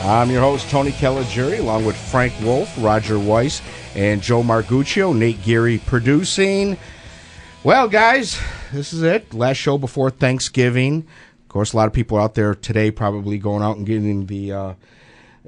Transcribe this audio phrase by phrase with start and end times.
[0.00, 3.60] I'm your host, Tony Caligiuri, along with Frank Wolf, Roger Weiss,
[3.96, 5.14] and Joe Marguccio.
[5.14, 6.78] Nate Geary producing.
[7.64, 8.40] Well, guys,
[8.72, 9.34] this is it.
[9.34, 11.06] Last show before Thanksgiving.
[11.42, 14.52] Of course, a lot of people out there today probably going out and getting the
[14.52, 14.74] uh,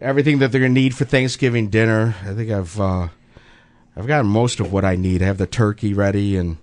[0.01, 2.17] everything that they're going to need for Thanksgiving dinner.
[2.27, 3.09] I think I've uh,
[3.97, 5.23] I've got most of what I need.
[5.23, 6.57] I have the turkey ready, and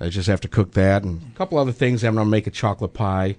[0.00, 2.04] I just have to cook that, and a couple other things.
[2.04, 3.36] I'm going to make a chocolate pie.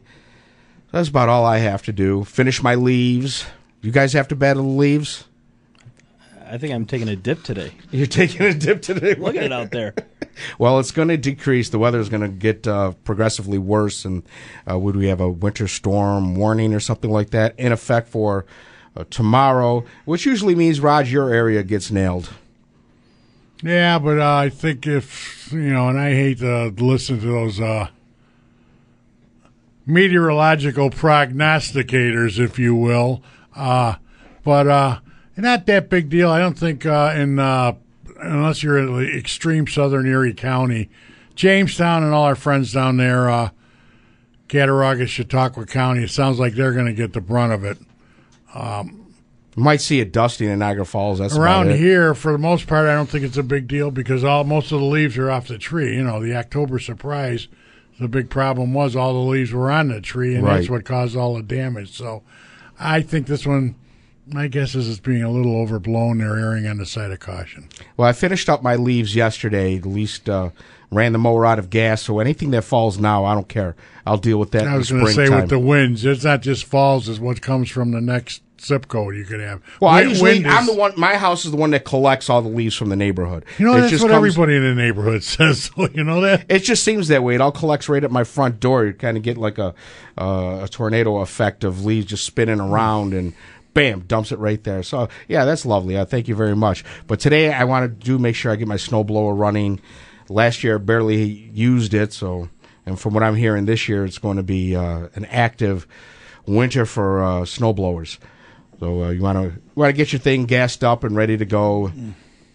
[0.91, 2.25] That's about all I have to do.
[2.25, 3.45] Finish my leaves.
[3.85, 5.25] You guys have to battle the leaves?
[6.43, 7.71] I think I'm taking a dip today.
[7.91, 9.13] You're taking a dip today.
[9.13, 9.93] Look at it out there.
[10.57, 11.69] well, it's going to decrease.
[11.69, 14.23] The weather is going to get uh, progressively worse, and
[14.67, 18.47] uh, would we have a winter storm warning or something like that in effect for
[18.97, 19.85] uh, tomorrow?
[20.05, 22.33] Which usually means Raj, your area gets nailed.
[23.61, 27.61] Yeah, but uh, I think if you know, and I hate to listen to those
[27.61, 27.89] uh,
[29.85, 33.21] meteorological prognosticators, if you will.
[33.55, 33.95] Uh,
[34.43, 34.99] but uh,
[35.37, 36.29] not that big deal.
[36.29, 37.73] I don't think uh, in uh,
[38.19, 40.89] unless you're in the extreme southern Erie County,
[41.35, 43.49] Jamestown and all our friends down there, uh,
[44.47, 46.03] Cattaraugus, Chautauqua County.
[46.03, 47.77] It sounds like they're going to get the brunt of it.
[48.53, 49.01] Um,
[49.57, 51.19] might see it dusting in Niagara Falls.
[51.19, 52.87] That's around here for the most part.
[52.87, 55.47] I don't think it's a big deal because all most of the leaves are off
[55.47, 55.95] the tree.
[55.95, 57.47] You know, the October surprise.
[57.97, 60.57] The big problem was all the leaves were on the tree, and Right.
[60.57, 61.95] that's what caused all the damage.
[61.95, 62.23] So,
[62.79, 63.75] I think this one,
[64.27, 66.17] my guess is it's being a little overblown.
[66.17, 67.69] They're erring on the side of caution.
[67.97, 69.77] Well, I finished up my leaves yesterday.
[69.77, 70.49] At least uh,
[70.91, 72.01] ran the mower out of gas.
[72.01, 73.75] So anything that falls now, I don't care.
[74.05, 74.67] I'll deal with that.
[74.67, 77.69] I was going to say with the winds, it's not just falls; is what comes
[77.69, 79.61] from the next zip code you could have.
[79.81, 80.93] Well, I usually I'm is- the one.
[80.97, 83.45] My house is the one that collects all the leaves from the neighborhood.
[83.57, 85.63] You know, It that's just what comes- everybody in the neighborhood says.
[85.75, 86.45] So you know that.
[86.49, 87.35] It just seems that way.
[87.35, 88.85] It all collects right at my front door.
[88.85, 89.73] You kind of get like a
[90.17, 93.33] uh, a tornado effect of leaves just spinning around and.
[93.73, 94.83] Bam, dumps it right there.
[94.83, 95.97] So yeah, that's lovely.
[95.97, 96.85] Uh, thank you very much.
[97.07, 99.81] But today I want to do make sure I get my snowblower running.
[100.29, 102.47] Last year I barely used it, so
[102.85, 105.87] and from what I'm hearing this year, it's going to be uh, an active
[106.45, 108.17] winter for uh, snowblowers.
[108.79, 111.45] So uh, you want to want to get your thing gassed up and ready to
[111.45, 111.91] go.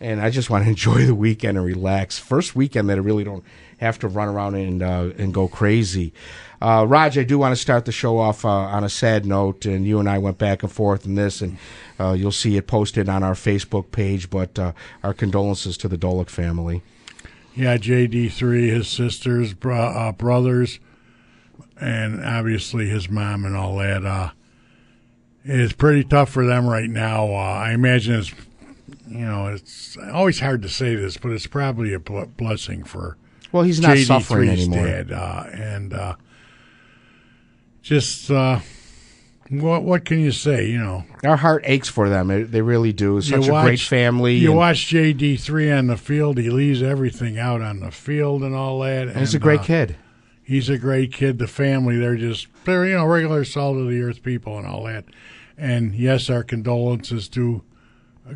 [0.00, 2.18] And I just want to enjoy the weekend and relax.
[2.18, 3.44] First weekend that I really don't
[3.78, 6.12] have to run around and uh, and go crazy.
[6.62, 9.64] Uh, Raj, I do want to start the show off uh, on a sad note,
[9.64, 11.56] and you and I went back and forth in this, and
[11.98, 14.28] uh, you'll see it posted on our Facebook page.
[14.28, 14.72] But uh,
[15.02, 16.82] our condolences to the Dolick family.
[17.54, 20.78] Yeah, JD three, his sisters, bro- brothers,
[21.80, 24.32] and obviously his mom and all that.
[25.44, 27.26] It's pretty tough for them right now.
[27.26, 28.32] Uh, I imagine it's,
[29.08, 33.16] you know, it's always hard to say this, but it's probably a bl- blessing for.
[33.52, 34.84] Well, he's not JD3's suffering anymore.
[34.86, 36.14] Dad, uh, and uh,
[37.82, 38.60] just uh,
[39.48, 40.68] what what can you say?
[40.68, 42.30] You know, Our heart aches for them.
[42.30, 43.20] It, they really do.
[43.20, 44.36] Such a great family.
[44.36, 48.42] You and- watch JD three on the field; he leaves everything out on the field
[48.42, 49.08] and all that.
[49.08, 49.96] and he's a great uh, kid.
[50.50, 51.38] He's a great kid.
[51.38, 54.82] The family, they're just they're you know regular salt of the earth people and all
[54.82, 55.04] that.
[55.56, 57.62] And yes, our condolences do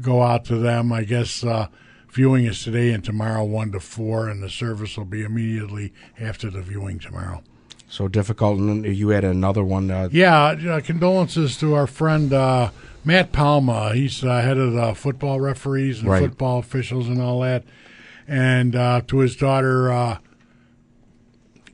[0.01, 0.93] go out to them.
[0.93, 1.67] I guess uh,
[2.09, 6.51] viewing is today and tomorrow, one to four, and the service will be immediately after
[6.51, 7.43] the viewing tomorrow.
[7.89, 8.61] So difficult.
[8.61, 9.91] And you had another one.
[9.91, 12.71] Uh, Yeah, uh, condolences to our friend uh,
[13.05, 13.93] Matt Palma.
[13.93, 16.23] He's uh, head of the football referees and Right.
[16.23, 17.65] football officials and all that.
[18.29, 20.19] And uh, to his daughter, uh,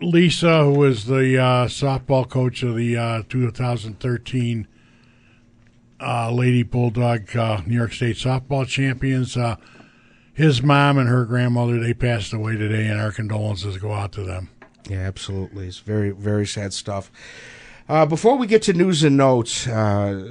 [0.02, 4.67] Lisa, who was the uh, softball coach of the uh, 2013
[6.00, 9.37] uh, Lady Bulldog uh, New York State softball champions.
[9.37, 9.56] Uh,
[10.32, 14.23] his mom and her grandmother, they passed away today, and our condolences go out to
[14.23, 14.49] them.
[14.88, 15.67] Yeah, absolutely.
[15.67, 17.12] It's very, very sad stuff.
[17.87, 19.69] Uh, before we get to news and notes,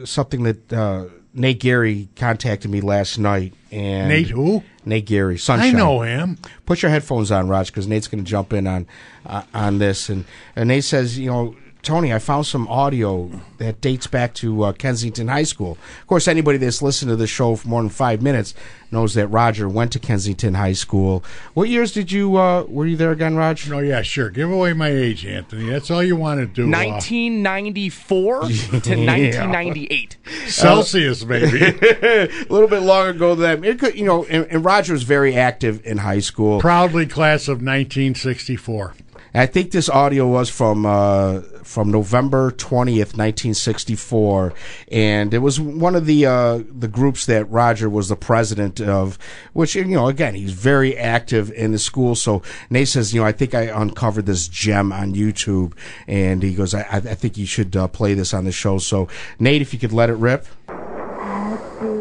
[0.09, 3.53] something that Nate Geary contacted me last night.
[3.71, 4.63] And Nate, who?
[4.85, 5.75] Nate Geary, Sunshine.
[5.75, 6.37] I know him.
[6.65, 8.87] Put your headphones on, Raj, because Nate's going to jump in on
[9.25, 10.09] uh, on this.
[10.09, 14.63] And, and Nate says, you know, Tony, I found some audio that dates back to
[14.63, 15.77] uh, Kensington High School.
[16.01, 18.53] Of course, anybody that's listened to the show for more than five minutes
[18.91, 21.23] knows that Roger went to Kensington High School.
[21.53, 23.75] What years did you uh, were you there again, Roger?
[23.75, 24.29] Oh yeah, sure.
[24.29, 25.69] Give away my age, Anthony.
[25.69, 26.63] That's all you want to do.
[26.63, 30.17] Uh, 1994 to 1998.
[30.47, 31.63] Celsius, maybe.
[31.63, 33.69] a little bit longer ago than that.
[33.69, 36.59] It could, you know, and, and Roger was very active in high school.
[36.59, 38.95] Proudly class of 1964.
[39.33, 44.53] I think this audio was from uh, from November twentieth, nineteen sixty four,
[44.91, 49.19] and it was one of the uh, the groups that Roger was the president of.
[49.53, 52.15] Which you know, again, he's very active in the school.
[52.15, 55.73] So Nate says, you know, I think I uncovered this gem on YouTube,
[56.07, 58.79] and he goes, I, I think you should uh, play this on the show.
[58.79, 60.47] So Nate, if you could let it rip.
[60.67, 61.99] Happy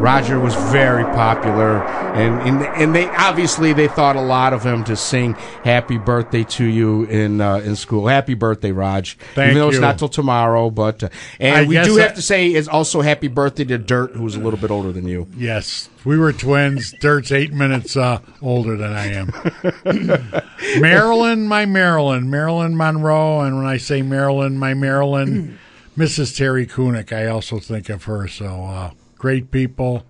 [0.00, 4.82] Roger was very popular, and, and and they obviously they thought a lot of him
[4.84, 8.08] to sing "Happy Birthday" to you in uh, in school.
[8.08, 9.18] Happy birthday, Raj!
[9.34, 11.08] Thank Even though it's not till tomorrow, but uh,
[11.38, 14.40] and I we do have to say it's also happy birthday to Dirt, who's a
[14.40, 15.28] little bit older than you.
[15.36, 16.94] Yes, we were twins.
[17.00, 20.80] Dirt's eight minutes uh, older than I am.
[20.80, 25.58] Marilyn, my Marilyn, Marilyn Monroe, and when I say Marilyn, my Marilyn,
[26.00, 26.34] Mrs.
[26.34, 28.26] Terry Kunick, I also think of her.
[28.26, 30.04] So uh, great people.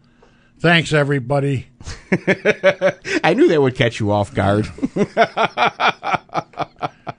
[0.60, 1.66] Thanks, everybody.
[3.24, 4.68] I knew that would catch you off guard.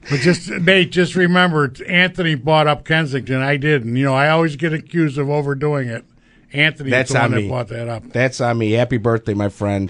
[0.09, 3.37] But just Nate, just remember, Anthony bought up Kensington.
[3.41, 3.95] I didn't.
[3.95, 6.03] You know, I always get accused of overdoing it.
[6.51, 7.47] Anthony, That's the one on that me.
[7.47, 8.03] bought that up.
[8.11, 8.71] That's on me.
[8.71, 9.89] Happy birthday, my friend.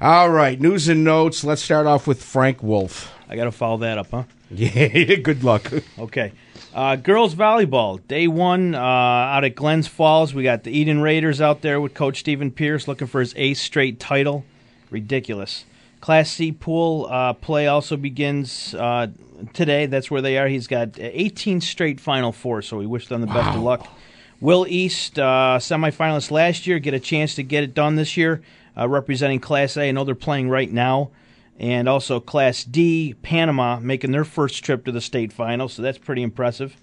[0.00, 1.44] All right, news and notes.
[1.44, 3.12] Let's start off with Frank Wolf.
[3.28, 4.22] I got to follow that up, huh?
[4.50, 5.70] Yeah, good luck.
[5.98, 6.32] Okay.
[6.72, 10.32] Uh, girls volleyball, day one uh, out at Glens Falls.
[10.32, 13.58] We got the Eden Raiders out there with Coach Stephen Pierce looking for his eighth
[13.58, 14.44] straight title.
[14.88, 15.64] Ridiculous.
[16.00, 19.08] Class C pool uh, play also begins uh,
[19.52, 19.86] today.
[19.86, 20.46] That's where they are.
[20.46, 23.88] He's got 18 straight Final Four, so we wish them the best of luck.
[24.40, 28.42] Will East, uh, semifinalist last year, get a chance to get it done this year,
[28.78, 29.88] uh, representing Class A.
[29.88, 31.10] I know they're playing right now.
[31.60, 35.98] And also Class D, Panama, making their first trip to the state final, so that's
[35.98, 36.76] pretty impressive.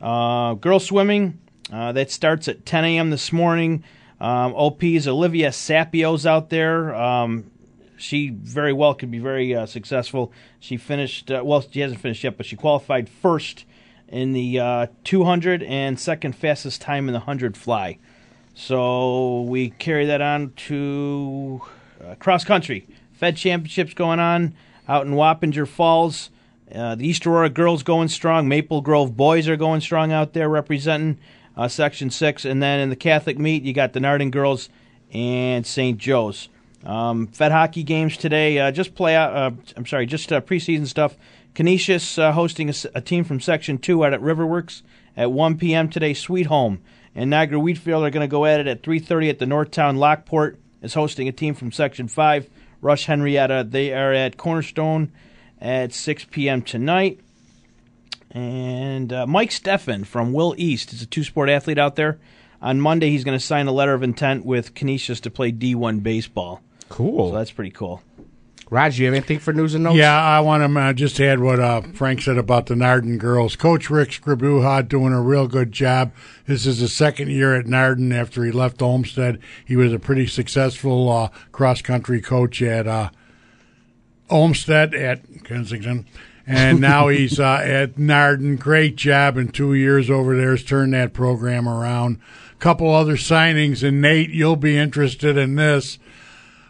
[0.00, 1.40] Uh, girls swimming,
[1.72, 3.10] uh, that starts at 10 a.m.
[3.10, 3.82] this morning.
[4.20, 6.94] Um, OP's Olivia Sapio's out there.
[6.94, 7.50] Um,
[7.96, 10.32] she very well could be very uh, successful.
[10.60, 13.64] She finished, uh, well, she hasn't finished yet, but she qualified first
[14.06, 17.98] in the uh, 200 and second fastest time in the 100 fly.
[18.54, 21.62] So we carry that on to
[22.04, 22.86] uh, cross country.
[23.22, 24.52] Fed Championships going on
[24.88, 26.30] out in Wappinger Falls.
[26.74, 28.48] Uh, the East Aurora girls going strong.
[28.48, 31.20] Maple Grove boys are going strong out there representing
[31.56, 32.44] uh, Section 6.
[32.44, 34.68] And then in the Catholic meet, you got the Nardin girls
[35.12, 35.98] and St.
[35.98, 36.48] Joe's.
[36.84, 38.58] Um, Fed hockey games today.
[38.58, 39.36] Uh, just play out.
[39.36, 41.16] Uh, I'm sorry, just uh, preseason stuff.
[41.54, 44.82] Canisius uh, hosting a, team from Section 2 out at Riverworks
[45.16, 45.88] at 1 p.m.
[45.88, 46.12] today.
[46.12, 46.80] Sweet Home
[47.14, 50.58] and Niagara Wheatfield are going to go at it at 3:30 at the Northtown Lockport.
[50.80, 52.50] Is hosting a team from Section 5.
[52.82, 53.66] Rush Henrietta.
[53.66, 55.10] They are at Cornerstone
[55.60, 56.60] at 6 p.m.
[56.60, 57.20] tonight.
[58.30, 62.18] And uh, Mike Steffen from Will East is a two sport athlete out there.
[62.60, 66.02] On Monday, he's going to sign a letter of intent with Canisius to play D1
[66.02, 66.60] baseball.
[66.88, 67.30] Cool.
[67.30, 68.02] So that's pretty cool.
[68.72, 69.96] Raj, you have anything for news and notes?
[69.96, 73.54] Yeah, I want to uh, just add what uh, Frank said about the Nardin girls.
[73.54, 76.10] Coach Rick Scribuha doing a real good job.
[76.46, 79.38] This is his second year at Nardin after he left Olmsted.
[79.62, 83.10] He was a pretty successful uh, cross country coach at uh,
[84.30, 86.06] Olmsted at Kensington.
[86.46, 88.58] and now he's uh, at Nardin.
[88.58, 90.52] Great job in two years over there.
[90.52, 92.20] Has turned that program around.
[92.58, 95.98] Couple other signings, and Nate, you'll be interested in this.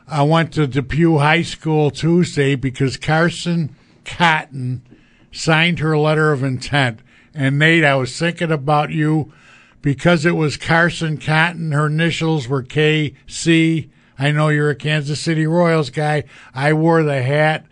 [0.08, 3.70] I went to Depew High School Tuesday because Karson
[4.04, 4.82] Cotton
[5.30, 7.00] signed her letter of intent.
[7.34, 9.32] And Nate, I was thinking about you
[9.80, 11.72] because it was Karson Cotton.
[11.72, 13.88] Her initials were KC.
[14.18, 16.24] I know you're a Kansas City Royals guy.
[16.54, 17.66] I wore the hat.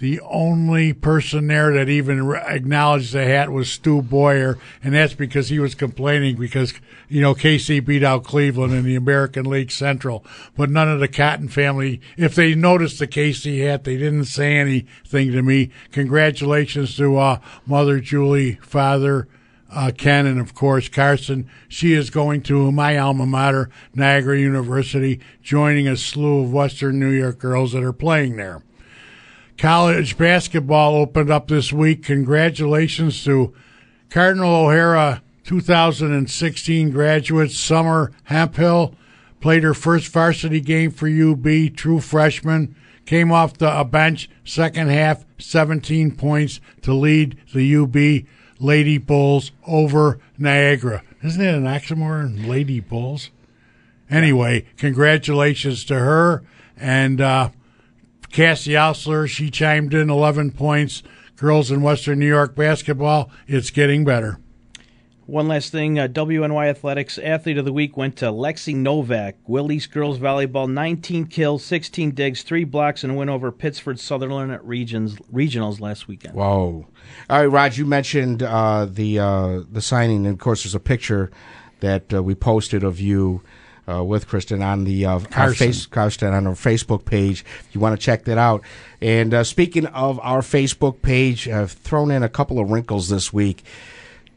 [0.00, 5.50] The only person there that even acknowledged the hat was Stu Boyer, and that's because
[5.50, 6.72] he was complaining because
[7.10, 10.24] you know KC beat out Cleveland in the American League Central,
[10.56, 14.56] but none of the Cotton family, if they noticed the KC hat, they didn't say
[14.56, 15.70] anything to me.
[15.92, 19.28] Congratulations to uh, Mother Julie, Father
[19.70, 21.44] uh, Ken, and of course Karson.
[21.68, 27.10] She is going to my alma mater, Niagara University, joining a slew of Western New
[27.10, 28.62] York girls that are playing there.
[29.60, 32.02] College basketball opened up this week.
[32.02, 33.52] Congratulations to
[34.08, 38.94] Cardinal O'Hara 2016 graduate Summer Hemphill.
[39.42, 42.74] Played her first varsity game for UB, true freshman.
[43.04, 48.26] Came off the bench, second half, 17 points to lead the UB
[48.58, 51.02] Lady Bulls over Niagara.
[51.22, 52.46] Isn't it an oxymoron?
[52.46, 53.28] Lady Bulls?
[54.08, 56.42] Anyway, congratulations to her.
[56.78, 57.50] And uh,
[58.30, 61.02] Cassie Osler, she chimed in 11 points.
[61.36, 64.38] Girls in Western New York basketball, it's getting better.
[65.30, 69.36] One last thing, uh, WNY Athletics Athlete of the Week went to Lexi Novak.
[69.46, 74.50] Willie's girls volleyball, 19 kills, 16 digs, three blocks, and a win over Pittsford Sutherland
[74.50, 76.34] at regions regionals last weekend.
[76.34, 76.88] Whoa!
[77.30, 80.80] All right, Raj, you mentioned uh, the uh, the signing, and of course, there's a
[80.80, 81.30] picture
[81.78, 83.40] that uh, we posted of you
[83.90, 87.44] uh, with Kristen on the uh, our face Karsten on our Facebook page.
[87.60, 88.62] If you want to check that out.
[89.00, 93.32] And uh, speaking of our Facebook page, I've thrown in a couple of wrinkles this
[93.32, 93.64] week.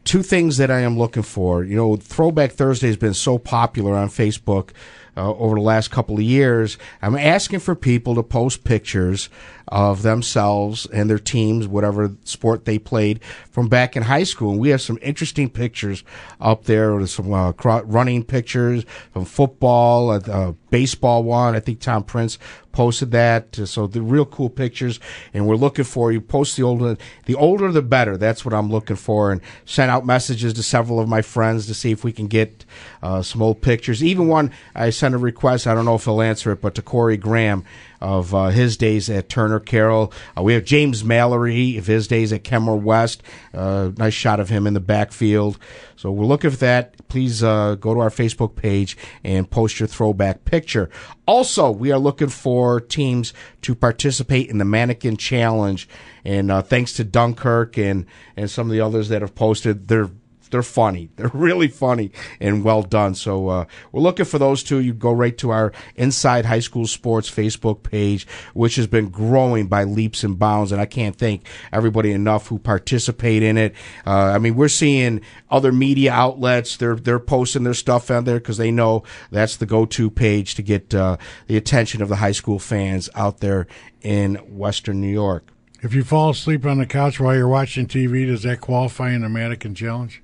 [0.03, 1.63] Two things that I am looking for.
[1.63, 4.72] You know, Throwback Thursday has been so popular on Facebook
[5.15, 6.77] uh, over the last couple of years.
[7.01, 9.29] I'm asking for people to post pictures
[9.67, 14.51] of themselves and their teams, whatever sport they played from back in high school.
[14.51, 16.03] And we have some interesting pictures
[16.39, 17.05] up there.
[17.08, 21.55] Some uh, running pictures from football, uh, uh, baseball one.
[21.55, 22.38] I think Tom Prince
[22.72, 23.55] posted that.
[23.55, 25.00] So the real cool pictures.
[25.34, 26.20] And we're looking for you.
[26.20, 28.17] Post the older, the older the better.
[28.17, 29.32] That's what I'm looking for.
[29.32, 32.65] And sent out messages to several of my friends to see if we can get
[33.01, 34.03] uh, some old pictures.
[34.03, 35.67] Even one I sent a request.
[35.67, 37.63] I don't know if he'll answer it, but to Corey Graham
[38.03, 40.12] of uh, his days at Turner Carroll.
[40.38, 43.24] Uh, we have James Mallory of his days at Kenmore West.
[43.53, 45.57] Uh, nice shot of him in the backfield.
[45.95, 47.07] So we're looking for that.
[47.07, 50.89] Please uh, go to our Facebook page and post your throwback picture.
[51.25, 55.88] Also, we are looking for teams to participate in the Mannequin Challenge.
[56.25, 58.05] And uh, thanks to Dunkirk and,
[58.36, 60.10] and some of the others that have posted, they're
[60.53, 61.10] they're funny.
[61.15, 63.15] They're really funny and well done.
[63.15, 64.77] So uh, we're looking for those two.
[64.77, 69.67] You go right to our Inside High School Sports Facebook page, which has been growing
[69.67, 70.72] by leaps and bounds.
[70.72, 73.74] And I can't thank everybody enough who participate in it.
[74.05, 76.77] Uh, I mean, we're seeing other media outlets.
[76.77, 80.62] They're they're posting their stuff on there because they know that's the go-to page to
[80.62, 81.17] get uh,
[81.48, 83.65] the attention of the high school fans out there
[84.01, 85.48] in Western New York.
[85.81, 89.22] If you fall asleep on the couch while you're watching TV, does that qualify in
[89.22, 90.23] the mannequin challenge?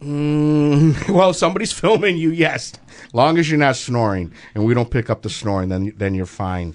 [0.00, 2.72] Mm, well, somebody's filming you, yes.
[3.12, 6.26] Long as you're not snoring and we don't pick up the snoring, then then you're
[6.26, 6.74] fine.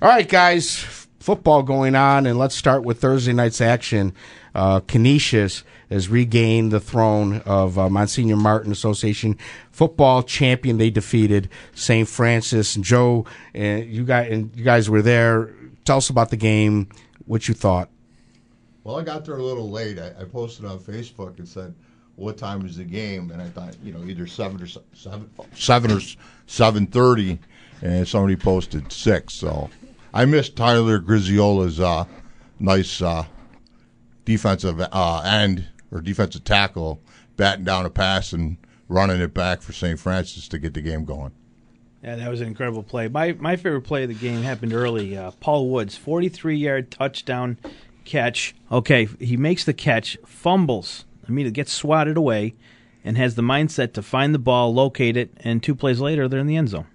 [0.00, 0.78] All right, guys,
[1.20, 4.14] football going on, and let's start with Thursday night's action.
[4.54, 9.38] Uh, Canisius has regained the throne of uh, Monsignor Martin Association
[9.70, 10.78] football champion.
[10.78, 12.08] They defeated St.
[12.08, 13.26] Francis and Joe.
[13.54, 15.54] And you guys, and you guys were there.
[15.84, 16.88] Tell us about the game.
[17.26, 17.88] What you thought?
[18.84, 19.98] Well, I got there a little late.
[19.98, 21.74] I, I posted on Facebook and said,
[22.16, 25.90] "What time is the game?" And I thought, you know, either seven or seven, seven
[25.90, 26.00] or
[26.46, 27.38] seven thirty,
[27.80, 29.34] and somebody posted six.
[29.34, 29.70] So
[30.14, 32.04] I missed Tyler Griziola's uh,
[32.58, 33.24] nice uh,
[34.24, 37.00] defensive uh, end or defensive tackle,
[37.36, 38.56] batting down a pass and
[38.88, 39.98] running it back for St.
[39.98, 41.32] Francis to get the game going.
[42.02, 43.08] Yeah, that was an incredible play.
[43.08, 45.16] My my favorite play of the game happened early.
[45.16, 47.58] Uh, Paul Woods, 43 yard touchdown
[48.04, 48.54] catch.
[48.70, 51.04] Okay, he makes the catch, fumbles.
[51.26, 52.54] I mean, it gets swatted away,
[53.04, 56.40] and has the mindset to find the ball, locate it, and two plays later, they're
[56.40, 56.86] in the end zone.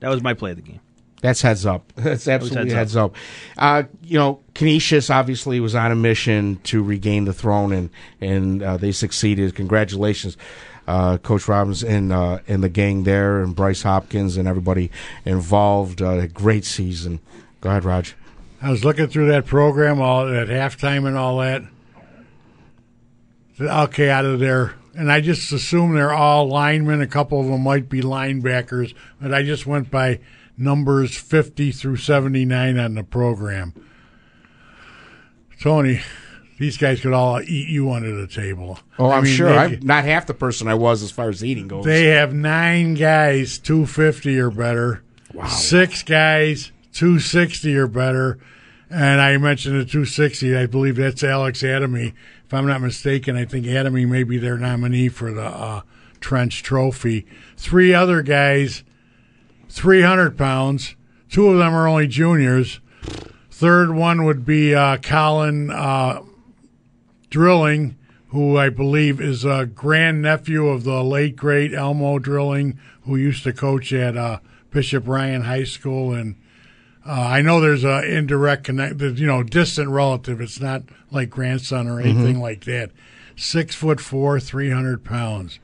[0.00, 0.80] That was my play of the game.
[1.20, 1.92] That's heads up.
[1.96, 3.14] That's absolutely heads heads up.
[3.56, 8.62] Uh, you know, Canisius obviously was on a mission to regain the throne, and and
[8.62, 9.54] uh, they succeeded.
[9.54, 10.36] Congratulations,
[10.88, 14.90] uh, Coach Robbins and uh, and the gang there, and Bryce Hopkins and everybody
[15.24, 16.02] involved.
[16.02, 17.20] Uh, great season.
[17.60, 18.16] Go ahead, Raj.
[18.60, 21.62] I was looking through that program all at halftime and all that.
[23.62, 27.00] Okay, out of there, and I just assume they're all linemen.
[27.00, 30.20] A couple of them might be linebackers, but I just went by
[30.56, 33.74] numbers fifty through seventy nine on the program.
[35.60, 36.00] Tony,
[36.58, 38.78] these guys could all eat you under the table.
[38.98, 39.48] Oh, I I'm mean, sure.
[39.48, 41.84] they I'm not half the person I was as far as eating goes.
[41.84, 45.02] they have nine guys, 250 or better.
[45.34, 45.46] Wow.
[45.46, 48.38] Six guys, 260 or better.
[48.92, 50.54] And I mentioned the 260.
[50.54, 52.12] I believe that's Alex Adamy.
[52.44, 55.80] If I'm not mistaken, I think Adamy may be their nominee for the uh,
[56.20, 57.26] Trench Trophy.
[57.56, 58.84] Three other guys,
[59.70, 60.94] 300 pounds.
[61.30, 62.80] Two of them are only juniors.
[63.50, 66.20] Third one would be uh, Colin uh,
[67.30, 67.96] Drilling,
[68.28, 73.54] who I believe is a grandnephew of the late great Elmo Drilling, who used to
[73.54, 76.12] coach at uh, Bishop Ryan High School.
[76.12, 76.36] And
[77.06, 80.40] uh, I know there's a indirect connect, you know, distant relative.
[80.40, 82.90] It's not like grandson or anything like that.
[83.34, 85.58] Six foot four, three hundred pounds.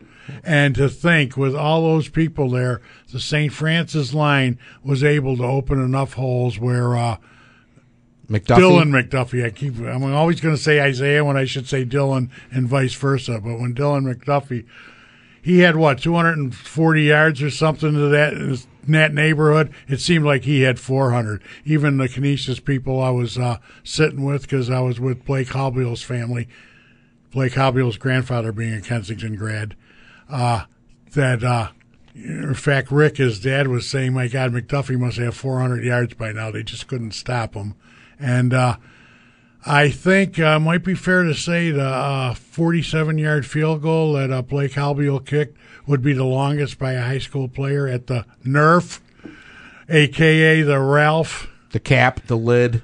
[0.45, 3.53] And to think, with all those people there, the St.
[3.53, 7.17] Francis line was able to open enough holes where uh,
[8.29, 8.59] McDuffie.
[8.59, 9.45] Dylan McDuffie.
[9.45, 9.79] I keep.
[9.79, 13.41] I'm always going to say Isaiah when I should say Dylan, and vice versa.
[13.43, 14.67] But when Dylan McDuffie,
[15.41, 18.35] he had what 240 yards or something to that
[18.89, 19.71] in that neighborhood.
[19.87, 21.43] It seemed like he had 400.
[21.65, 26.03] Even the Canisius people I was uh, sitting with, because I was with Blake Haubeil's
[26.03, 26.49] family.
[27.31, 29.77] Blake Haubeil's grandfather being a Kensington grad.
[30.29, 30.65] Uh,
[31.15, 31.45] that.
[31.45, 31.69] Uh,
[32.15, 36.33] in fact, Rick, his dad, was saying, "My God, McDuffie must have 400 yards by
[36.33, 36.51] now.
[36.51, 37.77] They just couldn't stop him."
[38.19, 38.77] And uh,
[39.65, 44.43] I think uh, might be fair to say the uh, 47-yard field goal that uh,
[44.43, 45.57] Blake Haubeil kicked
[45.89, 49.01] would be the longest by a high school player at the Nerf,
[49.89, 51.49] aka the Ralph.
[51.73, 52.83] the cap, the lid,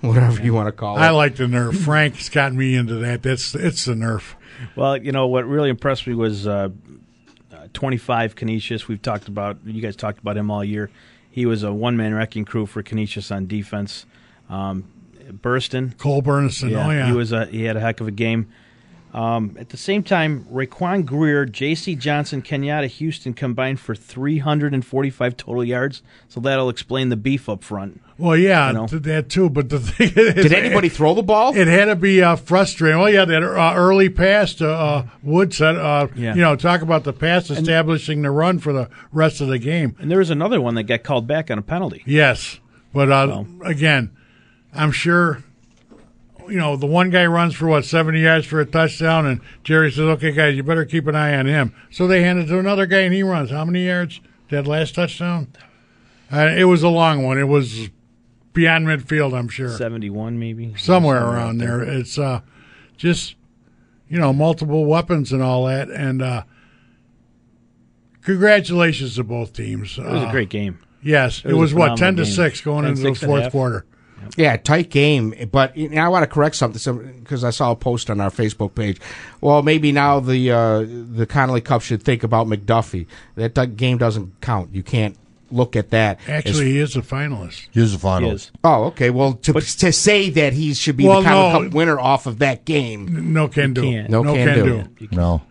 [0.00, 1.00] whatever you want to call it.
[1.00, 1.76] I like the Nerf.
[1.76, 3.22] Frank's got me into that.
[3.22, 4.34] That's it's the Nerf.
[4.74, 6.70] Well, you know what really impressed me was uh,
[7.52, 8.88] uh, 25 Canisius.
[8.88, 10.90] We've talked about you guys talked about him all year.
[11.30, 14.06] He was a one man wrecking crew for Canisius on defense.
[14.48, 14.84] Um,
[15.30, 16.70] Burston, Cole Burnison.
[16.72, 18.48] oh yeah, he was a he had a heck of a game.
[19.18, 21.96] Um, at the same time, Raquan Greer, J.C.
[21.96, 26.02] Johnson, Kenyatta Houston combined for 345 total yards.
[26.28, 28.00] So that'll explain the beef up front.
[28.16, 28.86] Well, yeah, You know?
[28.86, 29.50] th- that too.
[29.50, 31.56] But the thing is, Did anybody throw the ball?
[31.56, 33.00] It had to be uh, frustrating.
[33.00, 35.60] Well, yeah, that uh, early pass to uh, Woods.
[35.60, 36.34] Uh, Yeah.
[36.36, 39.96] You know, talk about the pass establishing the run for the rest of the game.
[39.98, 42.04] And there was another one that got called back on a penalty.
[42.06, 42.60] Yes,
[42.92, 43.46] but uh, Well.
[43.64, 44.10] again,
[44.72, 45.42] I'm sure.
[46.50, 49.90] You know, the one guy runs for what seventy yards for a touchdown, and Jerry
[49.90, 52.58] says, "Okay, guys, you better keep an eye on him." So they hand it to
[52.58, 54.20] another guy, and he runs how many yards?
[54.50, 55.48] That last touchdown.
[56.32, 57.38] Uh, it was a long one.
[57.38, 57.90] It was
[58.54, 59.68] beyond midfield, I'm sure.
[59.76, 60.74] 71 maybe.
[60.76, 61.82] somewhere around there.
[61.82, 62.40] It's uh,
[62.96, 63.34] just
[64.08, 66.42] you know multiple weapons and all that, and uh,
[68.22, 69.98] congratulations to both teams.
[69.98, 70.78] It was Uh, a great game.
[71.02, 72.32] Yes, It it, was was, what ten to game.
[72.32, 73.52] six going 10, into the 6 and a fourth half.
[74.20, 74.42] Quarter.
[74.42, 75.34] Yeah, tight game.
[75.50, 78.74] But you I want to correct something because I saw a post on our Facebook
[78.74, 79.00] page.
[79.40, 83.06] Well, maybe now the uh, the Connolly Cup should think about McDuffie.
[83.36, 84.74] That do- game doesn't count.
[84.74, 85.16] You can't
[85.50, 86.18] look at that.
[86.28, 87.68] as- Actually, he is a finalist.
[87.72, 88.32] Here's the He final.
[88.32, 88.50] is.
[88.64, 89.10] oh, okay.
[89.10, 91.64] Well, to to say that he should be Well, the Connolly no.
[91.68, 93.32] Cup winner off of that game.
[93.32, 93.82] No can do.
[93.82, 94.10] can't.
[94.10, 94.54] No can
[94.98, 95.08] do.
[95.10, 95.42] No.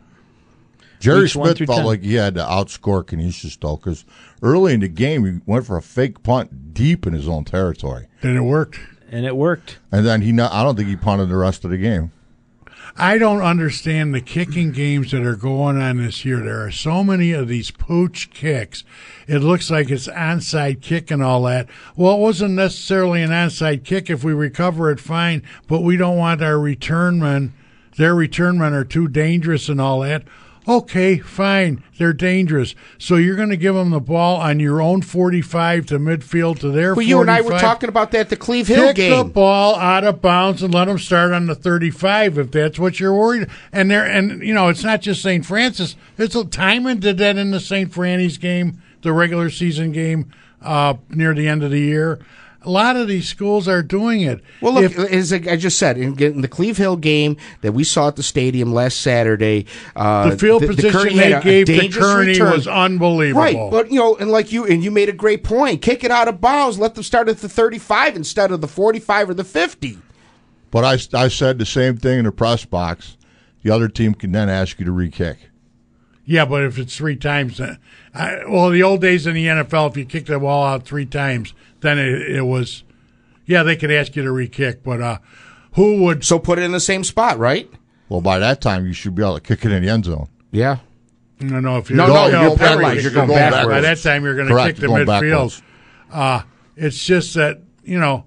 [0.99, 1.85] Jerry Each Smith felt 10.
[1.85, 4.03] like he had to outscore Canisius though, because
[4.41, 8.07] early in the game he went for a fake punt deep in his own territory,
[8.21, 8.79] And it worked.
[9.09, 9.79] And it worked.
[9.91, 10.31] and then he.
[10.31, 12.11] Not, I don't think he punted the rest of the game.
[12.99, 16.39] I don't understand the kicking games that are going on this year.
[16.39, 18.83] There are so many of these pooch kicks.
[19.27, 21.69] It looks like it's onside kick and all that.
[21.95, 24.09] Well, it wasn't necessarily an onside kick.
[24.09, 25.43] If we recover it, fine.
[25.67, 27.53] But we don't want our return men.
[27.97, 30.23] Their return men are too dangerous and all that.
[30.67, 31.81] Okay, fine.
[31.97, 32.75] They're dangerous.
[32.97, 36.69] So you're going to give them the ball on your own 45 to midfield to
[36.69, 37.07] their Well, 45.
[37.09, 40.21] you and I were talking about that the Cleve Hill Kick the ball out of
[40.21, 43.47] bounds and let them start on the 35 if that's what you're worried.
[43.71, 45.45] And there, and you know, it's not just St.
[45.45, 45.95] Francis.
[46.17, 47.89] It's a Timon did that in the St.
[47.89, 52.19] Franny's game, the regular season game uh, near the end of the year.
[52.63, 54.41] A lot of these schools are doing it.
[54.61, 57.83] Well, look, If- as I just said, in, in the Cleve Hill game that we
[57.83, 61.43] saw at the stadium last Saturday, uh, the field position Kearney they had a- a
[61.43, 62.51] gave to dangerous Kearney return.
[62.51, 63.41] was unbelievable.
[63.41, 65.81] Right, but you know, and like you, and you made a great point.
[65.81, 66.77] Kick it out of bounds.
[66.79, 69.99] Let them start at the thirty-five instead of the forty-five or the fifty.
[70.69, 73.15] But I, I said the same thing in the press box.
[73.63, 75.37] The other team can then ask you to re-kick.
[76.25, 77.75] Yeah, but if it's three times, uh,
[78.13, 81.05] I, well, the old days in the NFL, if you kicked the ball out three
[81.05, 82.83] times, then it, it was,
[83.45, 85.17] yeah, they could ask you to re-kick, but uh,
[85.73, 86.23] who would?
[86.23, 87.69] So put it in the same spot, right?
[88.09, 90.29] Well, by that time, you should be able to kick it in the end zone.
[90.51, 90.77] Yeah.
[91.39, 91.77] No, no.
[91.77, 93.03] If you're No, no, you know, you're if paralyzed.
[93.03, 93.67] You're going backwards.
[93.67, 95.61] By that time, you're going to kick the midfield.
[96.11, 96.41] Uh,
[96.75, 98.25] it's just that you know,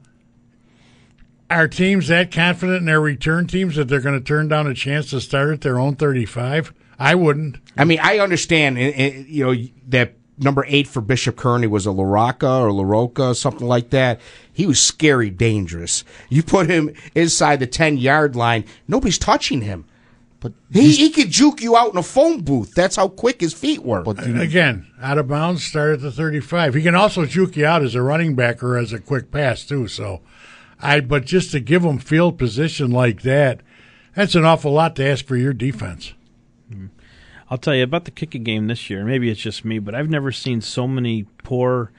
[1.50, 4.74] are teams that confident in their return teams that they're going to turn down a
[4.74, 6.72] chance to start at their own 35?
[6.98, 7.58] I wouldn't.
[7.76, 11.87] I mean, I understand, eh, eh, you know, that number eight for Bishop Kearney was
[11.87, 14.20] a LaRocca or LaRocca, something like that.
[14.53, 16.03] He was scary dangerous.
[16.29, 19.85] You put him inside the 10 yard line, nobody's touching him.
[20.40, 22.74] But He, he could juke you out in a phone booth.
[22.74, 24.03] That's how quick his feet were.
[24.03, 26.74] but you- Again, out of bounds, start at the 35.
[26.74, 29.64] He can also juke you out as a running back or as a quick pass
[29.66, 29.87] too.
[29.87, 30.22] So,
[30.81, 33.61] I but just to give him field position like that,
[34.16, 36.14] that's an awful lot to ask for your defense.
[37.50, 39.04] I'll tell you about the kicking game this year.
[39.04, 41.90] Maybe it's just me, but I've never seen so many poor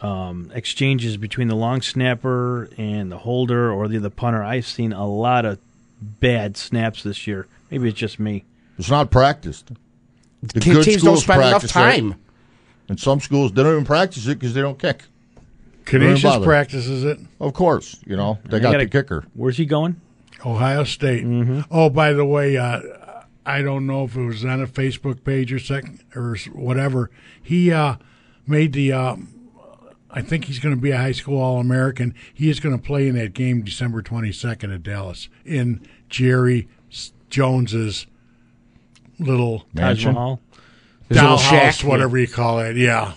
[0.00, 4.42] um, exchanges between the long snapper and the holder or the, the punter.
[4.42, 5.58] I've seen a lot of
[6.00, 7.46] bad snaps this year.
[7.70, 8.44] Maybe it's just me.
[8.78, 9.70] it's not practiced.
[10.42, 11.74] The Te- good teams don't schools spend enough practice it.
[11.74, 12.14] time.
[12.88, 15.04] And some schools, they don't even practice it because they don't kick.
[15.84, 16.44] Canisius bother.
[16.44, 17.18] practices it.
[17.40, 19.24] Of course, you know, they I got gotta- the kicker.
[19.34, 20.00] Where's he going?
[20.44, 21.24] Ohio State.
[21.70, 22.80] Oh, by the way, uh,
[23.44, 27.10] I don't know if it was on a Facebook page or second or whatever.
[27.42, 27.96] He uh,
[28.46, 28.92] made the.
[28.92, 29.28] Um,
[30.14, 32.14] I think he's going to be a high school All American.
[32.34, 36.68] He is going to play in that game December twenty second at Dallas in Jerry
[36.90, 38.06] S- Jones's
[39.18, 40.14] little Mansion.
[40.14, 40.40] Mahal.
[41.08, 42.76] His little dollhouse, shack, whatever you call it.
[42.76, 43.14] Yeah.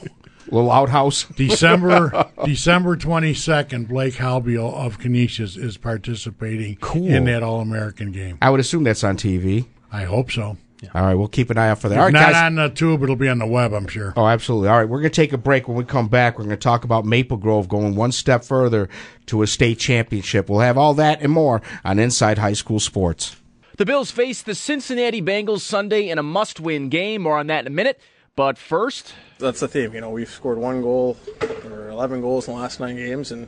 [0.52, 1.24] little outhouse.
[1.36, 7.08] December December twenty second, Blake Haubeil of Canisius is participating Cool.
[7.08, 8.38] in that All American game.
[8.42, 9.66] I would assume that's on TV.
[9.92, 10.58] I hope so.
[10.94, 11.98] All right, we'll keep an eye out for that.
[11.98, 12.44] All right, not guys.
[12.44, 14.14] on the tube, it'll be on the web, I'm sure.
[14.16, 14.70] Oh, absolutely.
[14.70, 15.68] All right, we're going to take a break.
[15.68, 18.90] When we come back, we're going to talk about Maple Grove going one step further
[19.28, 20.50] to a state championship.
[20.50, 23.36] We'll have all that and more on Inside High School Sports.
[23.78, 27.24] The Bills face the Cincinnati Bengals Sunday in a must win game.
[27.24, 28.00] More on that in a minute.
[28.36, 29.94] But first, that's the theme.
[29.94, 31.18] You know, we've scored one goal
[31.66, 33.48] or 11 goals in the last nine games, and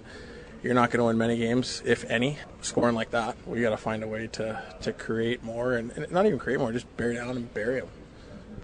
[0.63, 3.35] you're not going to win many games, if any, scoring like that.
[3.45, 6.59] We got to find a way to, to create more, and, and not even create
[6.59, 7.89] more, just bear down and bury them.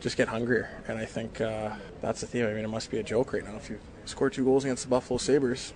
[0.01, 2.45] Just get hungrier, and I think uh, that's the theme.
[2.45, 3.55] I mean, it must be a joke right now.
[3.55, 5.73] If you score two goals against the Buffalo Sabres,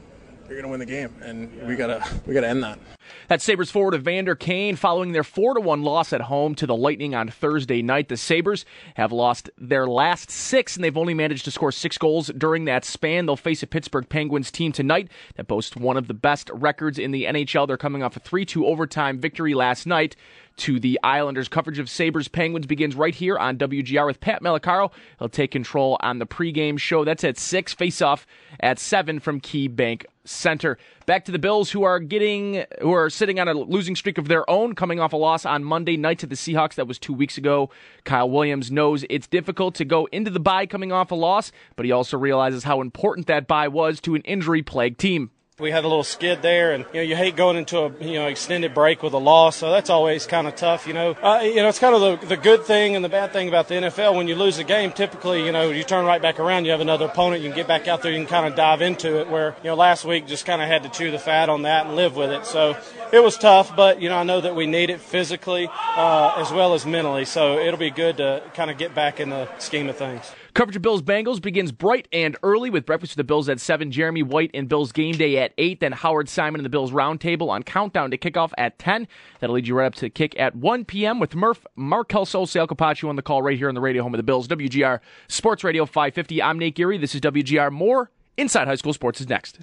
[0.50, 2.80] you're going to win the game, and we gotta we gotta end that.
[3.28, 6.76] That's Sabres forward Evander Kane following their 4 to 1 loss at home to the
[6.76, 8.10] Lightning on Thursday night.
[8.10, 12.28] The Sabres have lost their last six, and they've only managed to score six goals
[12.38, 13.26] during that span.
[13.26, 17.12] They'll face a Pittsburgh Penguins team tonight that boasts one of the best records in
[17.12, 17.68] the NHL.
[17.68, 20.16] They're coming off a 3 2 overtime victory last night
[20.58, 21.48] to the Islanders.
[21.48, 24.92] Coverage of Sabres Penguins begins right here on WGR with Pat Malacaro.
[25.20, 27.06] He'll take control on the pregame show.
[27.06, 28.28] That's at 6, face off
[28.60, 30.78] at 7 from Key Bank Center.
[31.08, 34.28] Back to the Bills who are getting who are sitting on a losing streak of
[34.28, 36.76] their own, coming off a loss on Monday night to the Seahawks.
[36.76, 37.70] That was two weeks ago.
[38.04, 41.86] Kyle Williams knows it's difficult to go into the bye coming off a loss, but
[41.86, 45.32] he also realizes how important that bye was to an injury plagued team.
[45.60, 48.20] We had a little skid there, and you know you hate going into a you
[48.20, 50.86] know extended break with a loss, so that's always kind of tough.
[50.86, 53.34] You know, uh, you know it's kind of the, the good thing and the bad
[53.34, 54.16] thing about the NFL.
[54.16, 56.80] When you lose a game, typically you know you turn right back around, you have
[56.80, 59.30] another opponent, you can get back out there, you can kind of dive into it.
[59.30, 61.88] Where you know last week just kind of had to chew the fat on that
[61.88, 62.46] and live with it.
[62.46, 62.78] So
[63.12, 66.52] it was tough, but you know I know that we need it physically uh, as
[66.52, 67.26] well as mentally.
[67.26, 70.32] So it'll be good to kind of get back in the scheme of things.
[70.58, 73.92] Coverage of Bills Bengals begins bright and early with breakfast with the Bills at 7,
[73.92, 77.50] Jeremy White and Bills Game Day at 8, then Howard Simon and the Bills Roundtable
[77.50, 79.08] on Countdown to Kickoff at 10.
[79.40, 81.20] That'll lead you right up to kick at 1 p.m.
[81.20, 84.16] with Murph, Mark Kelso, Sal Capaccio on the call right here on the radio home
[84.16, 86.42] of the Bills, WGR Sports Radio 550.
[86.42, 86.98] I'm Nate Geary.
[86.98, 87.72] This is WGR.
[87.72, 89.60] More Inside High School Sports is next.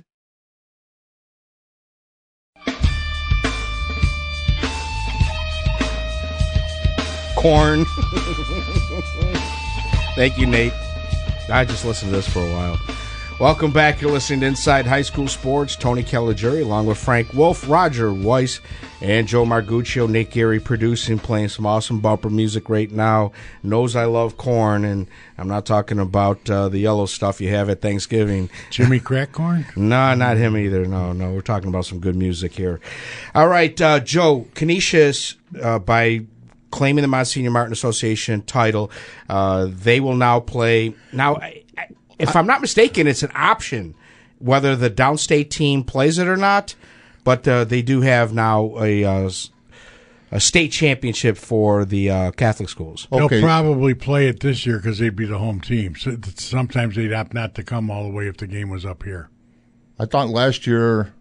[7.34, 7.84] Corn.
[10.14, 10.72] Thank you, Nate.
[11.50, 12.78] I just listened to this for a while.
[13.40, 14.00] Welcome back.
[14.00, 15.74] You're listening to Inside High School Sports.
[15.74, 18.60] Tony Caligiuri, along with Frank Wolf, Roger Weiss,
[19.00, 20.08] and Joe Marguccio.
[20.08, 23.32] Nick Geary producing, playing some awesome bumper music right now.
[23.64, 27.68] Knows I love corn, and I'm not talking about uh, the yellow stuff you have
[27.68, 28.50] at Thanksgiving.
[28.70, 29.76] Jimmy Crackcorn?
[29.76, 30.86] No, not him either.
[30.86, 31.32] No, no.
[31.32, 32.80] We're talking about some good music here.
[33.34, 36.24] All right, uh, Joe, Canisius, uh, by
[36.74, 38.90] claiming the Monsignor Martin Association title,
[39.28, 40.94] uh, they will now play.
[41.12, 43.94] Now, I- I- if I'm not mistaken, it's an option
[44.38, 46.74] whether the downstate team plays it or not,
[47.24, 49.04] but uh, they do have now a.
[49.04, 49.50] Uh, s-
[50.32, 53.06] a state championship for the uh, Catholic schools.
[53.12, 55.94] They'll probably play it this year because they'd be the home team.
[55.94, 59.04] So sometimes they'd opt not to come all the way if the game was up
[59.04, 59.28] here.
[59.96, 61.14] I thought last year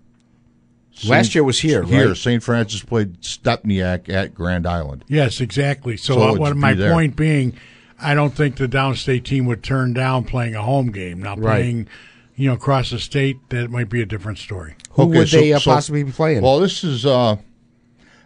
[1.08, 2.18] Last year was here, Here, right?
[2.18, 2.42] St.
[2.44, 5.04] Francis played Stepinac at Grand Island.
[5.08, 5.98] Yes, exactly.
[5.98, 6.92] So, So what my there.
[6.94, 7.54] point being,
[8.00, 11.22] I don't think the downstate team would turn down playing a home game.
[11.22, 11.42] Now Right.
[11.62, 11.88] playing,
[12.36, 14.76] you know, across the state, that might be a different story.
[14.92, 16.42] Who Okay, would so- they uh, so- possibly be playing?
[16.42, 17.38] Well, this is uh,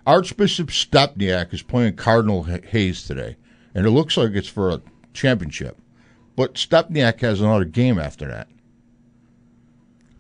[0.06, 3.38] Archbishop Stepinac is playing Cardinal Hayes today,
[3.74, 4.82] and it looks like it's for a
[5.14, 5.78] championship.
[6.36, 8.48] But Stepinac has another game after that.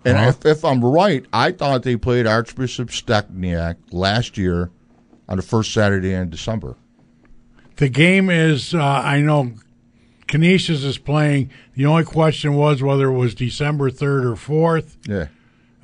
[0.07, 0.29] And Huh?
[0.29, 4.71] if, if I'm right, I thought they played Archbishop Stepinac last year
[5.27, 6.75] on the first Saturday in December.
[7.77, 9.53] The game is, uh, I know,
[10.27, 11.51] Canisius is playing.
[11.75, 14.97] The only question was whether it was December third or fourth.
[15.07, 15.27] Yeah.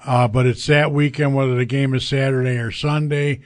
[0.05, 3.41] Uh, but it's that weekend, whether the game is Saturday or Sunday.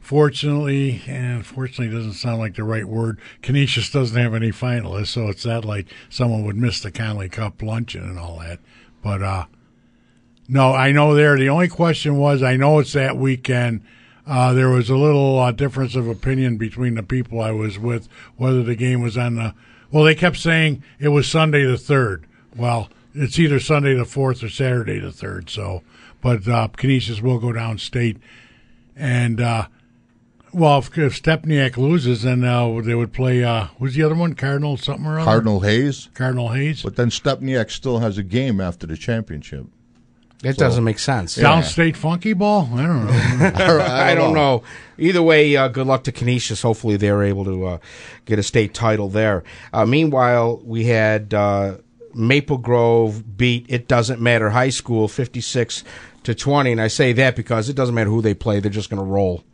[0.00, 3.20] Fortunately, and fortunately doesn't sound like the right word.
[3.40, 7.62] Canisius doesn't have any finalists, so it's not like someone would miss the Connolly Cup
[7.62, 8.58] luncheon and all that.
[9.00, 9.44] But uh,
[10.48, 11.36] no, I know there.
[11.36, 13.82] The only question was, I know it's that weekend.
[14.26, 18.08] Uh, there was a little uh, difference of opinion between the people I was with
[18.36, 19.54] whether the game was on the.
[19.90, 22.26] Well, they kept saying it was Sunday the third.
[22.56, 25.50] Well, it's either Sunday the fourth or Saturday the third.
[25.50, 25.82] So,
[26.20, 28.18] but uh, Canisius will go downstate,
[28.96, 29.66] and uh,
[30.52, 33.42] well, if, if Stepinac loses, then uh, they would play.
[33.42, 34.34] Uh, who's the other one?
[34.34, 35.24] Cardinal something or other.
[35.24, 36.10] Cardinal Hayes.
[36.14, 36.82] Cardinal Hayes.
[36.82, 39.66] But then Stepinac still has a game after the championship.
[40.42, 41.36] It So- doesn't make sense.
[41.38, 42.68] Downstate funky ball.
[42.74, 43.80] I don't know.
[43.80, 44.62] I don't know.
[44.98, 46.62] Either way, uh, good luck to Canisius.
[46.62, 47.78] Hopefully, they're able to uh,
[48.24, 49.44] get a state title there.
[49.72, 51.76] Uh, meanwhile, we had uh,
[52.14, 55.84] Maple Grove beat It Doesn't Matter High School 56
[56.24, 56.72] to 20.
[56.72, 59.08] And I say that because it doesn't matter who they play, they're just going to
[59.08, 59.44] roll.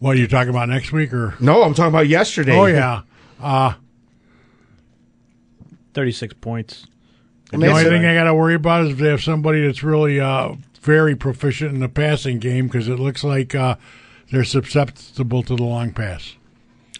[0.00, 1.34] What are you talking about next week or?
[1.40, 2.56] No, I'm talking about yesterday.
[2.56, 3.02] Oh yeah.
[3.40, 3.74] Uh,
[5.94, 6.86] 36 points.
[7.50, 10.20] The only thing I got to worry about is if they have somebody that's really
[10.20, 13.76] uh, very proficient in the passing game because it looks like uh,
[14.30, 16.36] they're susceptible to the long pass.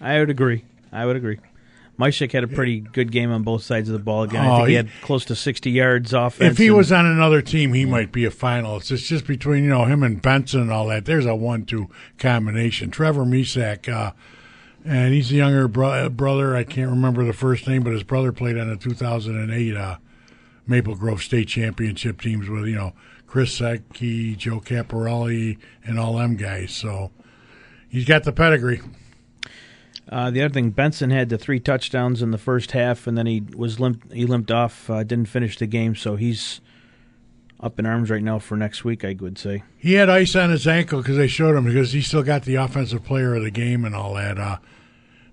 [0.00, 0.64] I would agree.
[0.92, 1.38] I would agree.
[1.98, 4.40] Myshik had a pretty good game on both sides of the ball again.
[4.42, 6.40] I Oh, think he, he- had close to 60 yards off.
[6.40, 8.90] If he and- was on another team, he might be a finalist.
[8.90, 11.04] It's just between you know him and Benson and all that.
[11.04, 12.90] There's a one-two combination.
[12.90, 14.12] Trevor Misak, uh,
[14.82, 16.56] and he's a younger bro- brother.
[16.56, 19.96] I can't remember the first name, but his brother played on the 2008 uh,
[20.70, 22.92] Maple Grove State Championship teams with you know
[23.26, 26.72] Chris Secchi, Joe Caparelli, and all them guys.
[26.72, 27.10] So
[27.88, 28.80] he's got the pedigree.
[30.08, 33.26] Uh, the other thing, Benson had the three touchdowns in the first half, and then
[33.26, 34.12] he was limp.
[34.12, 36.60] He limped off, uh, didn't finish the game, so he's
[37.60, 39.04] up in arms right now for next week.
[39.04, 39.62] I would say.
[39.76, 42.56] He had ice on his ankle because they showed him because he still got the
[42.56, 44.38] offensive player of the game and all that.
[44.38, 44.58] Uh,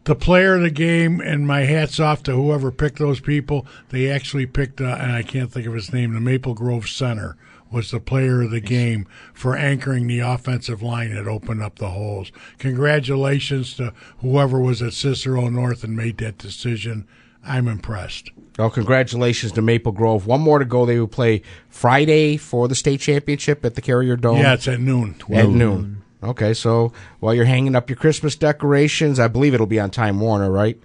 [0.08, 3.67] the player of the game, and my hats off to whoever picked those people.
[3.89, 7.36] They actually picked, uh, and I can't think of his name, the Maple Grove center
[7.70, 11.89] was the player of the game for anchoring the offensive line that opened up the
[11.89, 12.32] holes.
[12.58, 17.06] Congratulations to whoever was at Cicero North and made that decision.
[17.46, 18.32] I'm impressed.
[18.58, 20.26] Well, congratulations to Maple Grove.
[20.26, 20.86] One more to go.
[20.86, 24.38] They will play Friday for the state championship at the Carrier Dome.
[24.38, 25.15] Yeah, it's at noon.
[25.34, 26.04] At noon.
[26.23, 30.19] Okay, so while you're hanging up your Christmas decorations, I believe it'll be on Time
[30.19, 30.80] Warner, right?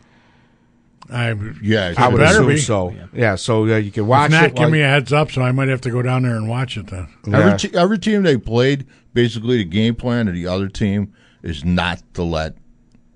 [1.11, 2.57] I Yeah, I would assume be.
[2.59, 2.95] so.
[3.13, 4.49] Yeah, so uh, you can watch If not, it.
[4.55, 6.49] give while- me a heads up, so I might have to go down there and
[6.49, 7.09] watch it then.
[7.33, 11.65] Every, te- every team they played, basically the game plan of the other team is
[11.65, 12.57] not to let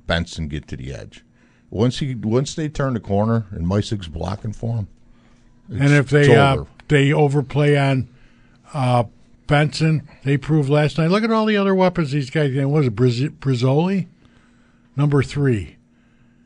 [0.07, 1.23] Benson get to the edge.
[1.71, 4.89] Once he once they turn the corner and Mysik's blocking for him,
[5.69, 8.09] and if it's they uh, they overplay on
[8.73, 9.05] uh,
[9.47, 11.11] Benson, they proved last night.
[11.11, 12.55] Look at all the other weapons these guys.
[12.55, 14.07] What was it, Briz- Brizzoli?
[14.97, 15.77] Number three.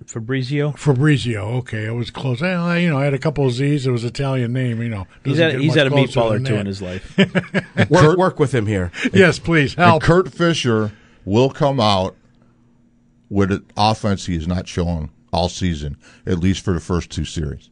[0.06, 0.72] Fabrizio.
[0.72, 1.46] Fabrizio.
[1.58, 2.40] Okay, it was close.
[2.40, 3.86] Well, I, you know, I had a couple of Z's.
[3.86, 4.82] It was Italian name.
[4.82, 6.60] You know, He's Doesn't had, he's had a closer meatball or two that.
[6.60, 7.16] in his life.
[7.90, 8.90] work, work with him here.
[9.12, 10.02] yes, please and help.
[10.02, 10.92] Kurt Fisher
[11.24, 12.16] will come out
[13.28, 17.24] with an offense he has not shown all season, at least for the first two
[17.24, 17.70] series.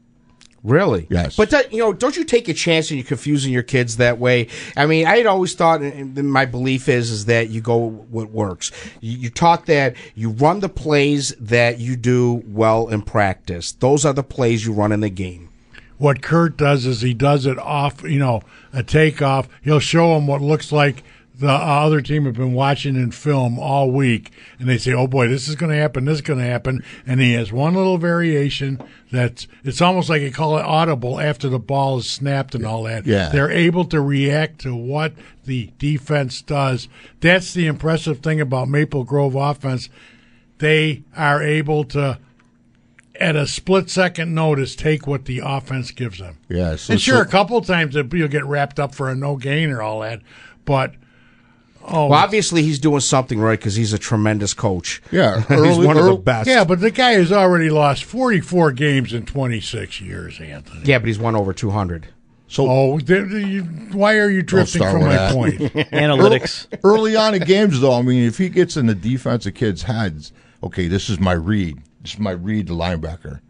[0.64, 1.06] Really?
[1.08, 1.36] Yes.
[1.36, 4.18] But that, you know, don't you take a chance and you're confusing your kids that
[4.18, 4.48] way?
[4.76, 8.30] I mean, I had always thought, and my belief is, is that you go what
[8.30, 8.72] works.
[9.00, 13.72] You, you taught that you run the plays that you do well in practice.
[13.72, 15.48] Those are the plays you run in the game.
[15.98, 18.40] what Kurt does is he does it off, you know,
[18.72, 19.48] a takeoff.
[19.62, 21.02] He'll show them what looks like
[21.38, 25.28] the other team have been watching in film all week, and they say, "Oh boy,
[25.28, 26.04] this is going to happen.
[26.04, 28.80] This is going to happen." And he has one little variation
[29.12, 32.82] that's it's almost like you call it audible after the ball is snapped and all
[32.84, 33.06] that.
[33.06, 33.28] Yeah.
[33.28, 35.12] they're able to react to what
[35.44, 36.88] the defense does.
[37.20, 39.88] That's the impressive thing about Maple Grove offense.
[40.58, 42.18] They are able to
[43.20, 46.38] at a split second notice take what the offense gives them.
[46.48, 49.36] Yeah, so- and sure, so- a couple times you'll get wrapped up for a no
[49.36, 50.20] gain or all that,
[50.64, 50.94] but
[51.90, 55.02] oh, Well, obviously he's doing something right because he's a tremendous coach.
[55.10, 56.48] Yeah, he's early- one of the best.
[56.48, 60.82] yeah, but the guy has already lost 44 games in 26 years, Anthony.
[60.84, 62.08] yeah, but he's won over two hundred.
[62.50, 65.34] So Oh, th- th- why are you drifting from my that.
[65.34, 65.58] point?
[65.92, 66.66] Analytics.
[66.82, 70.32] early on in games, though, I mean, if he gets in the defensive kid's heads,
[70.62, 71.78] okay, this is my read.
[72.00, 73.40] This is my read, the linebacker.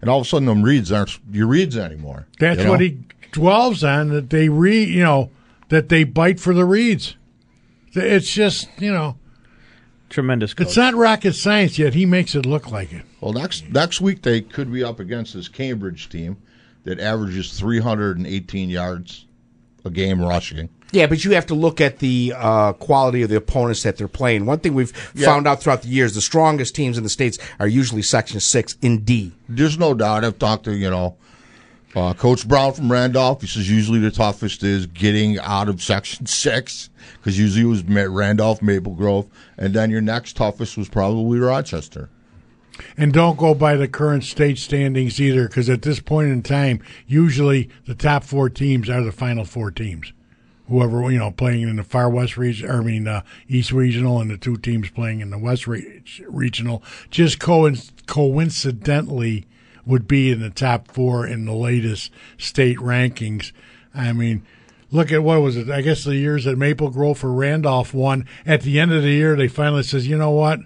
[0.00, 2.26] And all of a sudden, them reads aren't your reads anymore.
[2.38, 2.70] That's you know?
[2.72, 2.98] what he
[3.32, 4.10] dwells on.
[4.10, 5.30] That they read, you know,
[5.70, 7.16] that they bite for the reads.
[7.94, 9.16] It's just, you know,
[10.10, 10.68] Tremendous coach.
[10.68, 11.94] it's not rocket science yet.
[11.94, 13.02] He makes it look like it.
[13.20, 16.36] Well, next next week they could be up against this Cambridge team
[16.84, 19.26] that averages 318 yards
[19.84, 20.68] a game rushing.
[20.92, 24.06] Yeah, but you have to look at the uh, quality of the opponents that they're
[24.06, 24.46] playing.
[24.46, 25.26] One thing we've Yeah.
[25.26, 28.76] found out throughout the years: the strongest teams in the states are usually Section Six
[28.82, 29.32] in D.
[29.48, 30.24] There's no doubt.
[30.24, 31.16] I've talked to you know
[31.94, 33.40] uh, Coach Brown from Randolph.
[33.40, 37.82] He says usually the toughest is getting out of Section Six because usually it was
[37.84, 42.10] Randolph, Maple Grove, and then your next toughest was probably Rochester.
[42.96, 46.82] And don't go by the current state standings either, because at this point in time,
[47.06, 50.12] usually the top four teams are the final four teams.
[50.68, 54.30] Whoever you know playing in the far west region, I mean uh, east regional, and
[54.30, 59.46] the two teams playing in the west re- regional, just coinc- coincidentally
[59.86, 63.52] would be in the top four in the latest state rankings.
[63.94, 64.44] I mean,
[64.90, 65.70] look at what was it?
[65.70, 68.26] I guess the years that Maple Grove or Randolph won.
[68.46, 70.60] At the end of the year, they finally says, you know what?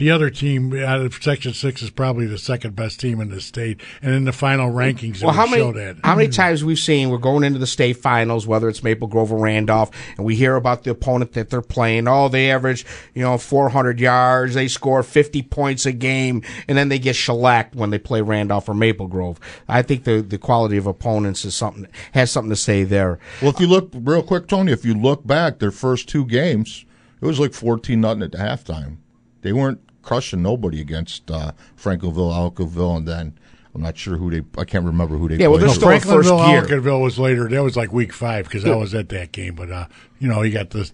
[0.00, 3.38] The other team out of Section Six is probably the second best team in the
[3.38, 5.96] state, and in the final rankings, it Well, how would many show that.
[6.02, 9.30] how many times we've seen we're going into the state finals, whether it's Maple Grove
[9.30, 12.08] or Randolph, and we hear about the opponent that they're playing.
[12.08, 16.88] Oh, they average you know 400 yards, they score 50 points a game, and then
[16.88, 19.38] they get shellacked when they play Randolph or Maple Grove.
[19.68, 23.18] I think the the quality of opponents is something has something to say there.
[23.42, 26.86] Well, if you look real quick, Tony, if you look back, their first two games,
[27.20, 28.96] it was like 14 nothing at the halftime.
[29.42, 33.38] They weren't crushing nobody against uh, Franklinville, Ellicottville, and then
[33.72, 34.42] I'm not sure who they.
[34.60, 35.36] I can't remember who they.
[35.36, 35.68] Yeah, well, played.
[35.68, 36.80] they're still in first Franklinville, gear.
[36.80, 37.48] Ellicottville was later.
[37.48, 39.54] That was like week five because I was at that game.
[39.54, 39.86] But uh,
[40.18, 40.90] you know, you got the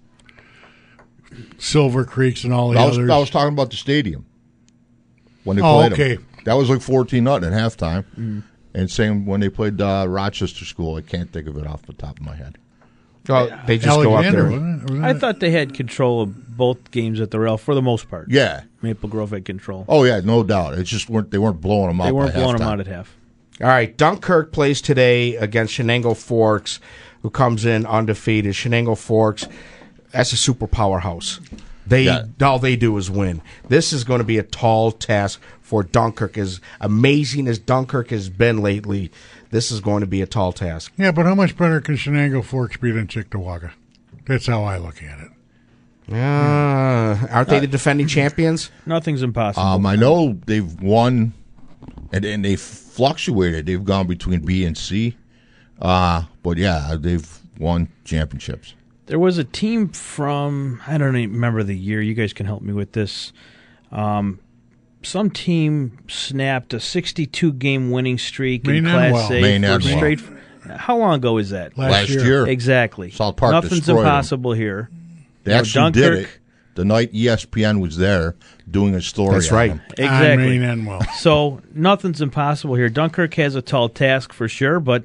[1.57, 3.11] Silver Creeks and all the I was, others.
[3.11, 4.27] I was talking about the stadium
[5.45, 6.17] when they Oh, played okay.
[6.17, 6.27] them.
[6.45, 8.05] That was like 14 nothing at halftime.
[8.19, 8.43] Mm.
[8.75, 10.97] And same when they played uh, Rochester School.
[10.97, 12.59] I can't think of it off the top of my head.
[13.31, 14.45] Oh, they just go up there.
[14.45, 14.91] wasn't it?
[14.91, 15.19] Wasn't I it?
[15.19, 18.29] thought they had control of both games at the rail for the most part.
[18.31, 18.63] Yeah.
[18.83, 19.85] Maple Grove had control.
[19.89, 20.75] Oh yeah, no doubt.
[20.79, 22.05] It just weren't they weren't blowing them out.
[22.07, 23.15] they weren't by blowing them out at half.
[23.61, 26.79] All right, Dunkirk plays today against Chenango Forks,
[27.23, 28.53] who comes in undefeated.
[28.55, 29.49] Chenango Forks,
[30.11, 31.41] that's a super powerhouse.
[31.87, 32.25] They Yeah.
[32.43, 33.41] all they do is win.
[33.69, 36.37] This is going to be a tall task for Dunkirk.
[36.37, 39.11] As amazing as Dunkirk has been lately,
[39.51, 40.93] this is going to be a tall task.
[40.99, 43.71] Yeah, but how much better can Chenango Forks be than Cheektowaga?
[44.27, 45.29] That's how I look at it.
[46.11, 48.71] Uh, aren't they the defending champions?
[48.87, 49.67] Nothing's impossible.
[49.67, 51.33] Um, I know they've won,
[52.13, 53.67] and and they fluctuated.
[53.67, 55.17] They've gone between B and C,
[55.81, 58.75] uh, but yeah, they've won championships.
[59.07, 62.01] There was a team from I don't even remember the year.
[62.01, 63.33] You guys can help me with this.
[63.93, 64.41] Um,
[65.03, 69.31] some team snapped a 62 game winning streak in Class Endwell.
[69.39, 69.97] A Maine for Endwell.
[69.97, 70.21] straight.
[70.77, 71.79] How long ago is that?
[71.79, 72.25] Last, Last year.
[72.25, 73.11] year, Exactly.
[73.13, 74.05] South Park Nothing's destroyed 'em.
[74.07, 74.91] impossible here.
[75.47, 76.29] They No, actually did it
[76.77, 78.37] the night ESPN was there
[78.71, 79.35] doing a story.
[79.35, 79.81] That's on right.
[79.99, 80.31] Exactly.
[80.31, 81.11] On Maine Enwell.
[81.15, 82.89] So nothing's impossible here.
[82.89, 85.05] Dunkirk has a tall task for sure, but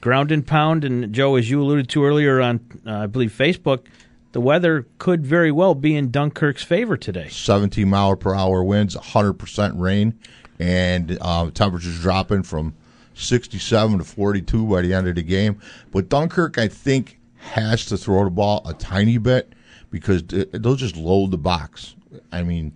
[0.00, 3.86] ground and pound, and Joe, as you alluded to earlier on, uh, I believe Facebook,
[4.32, 7.28] the weather could very well be in Dunkirk's favor today.
[7.28, 10.18] 17 mile per hour winds, 100% rain,
[10.60, 12.74] and uh, temperatures dropping from
[13.14, 15.60] 67 to 42 by the end of the game.
[15.90, 19.52] But Dunkirk, I think, has to throw the ball a tiny bit
[19.90, 21.94] because they'll just load the box.
[22.32, 22.72] I mean,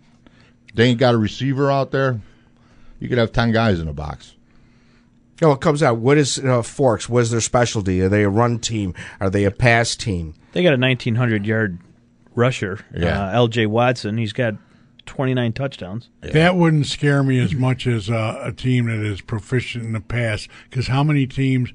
[0.75, 2.21] they ain't got a receiver out there.
[3.01, 4.35] You could have 10 guys in a box.
[5.41, 5.97] No, it comes out.
[5.99, 7.09] What is uh, Forks?
[7.09, 8.01] What is their specialty?
[8.01, 8.95] Are they a run team?
[9.21, 10.35] Are they a pass team?
[10.53, 11.79] They got a 1,900 yard
[12.35, 13.27] rusher, Yeah.
[13.29, 13.67] uh, L.J.
[13.67, 14.19] Watson.
[14.19, 14.55] He's got
[15.07, 16.11] 29 touchdowns.
[16.21, 20.01] That wouldn't scare me as much as uh, a team that is proficient in the
[20.01, 20.47] pass.
[20.71, 21.73] Because how many teams,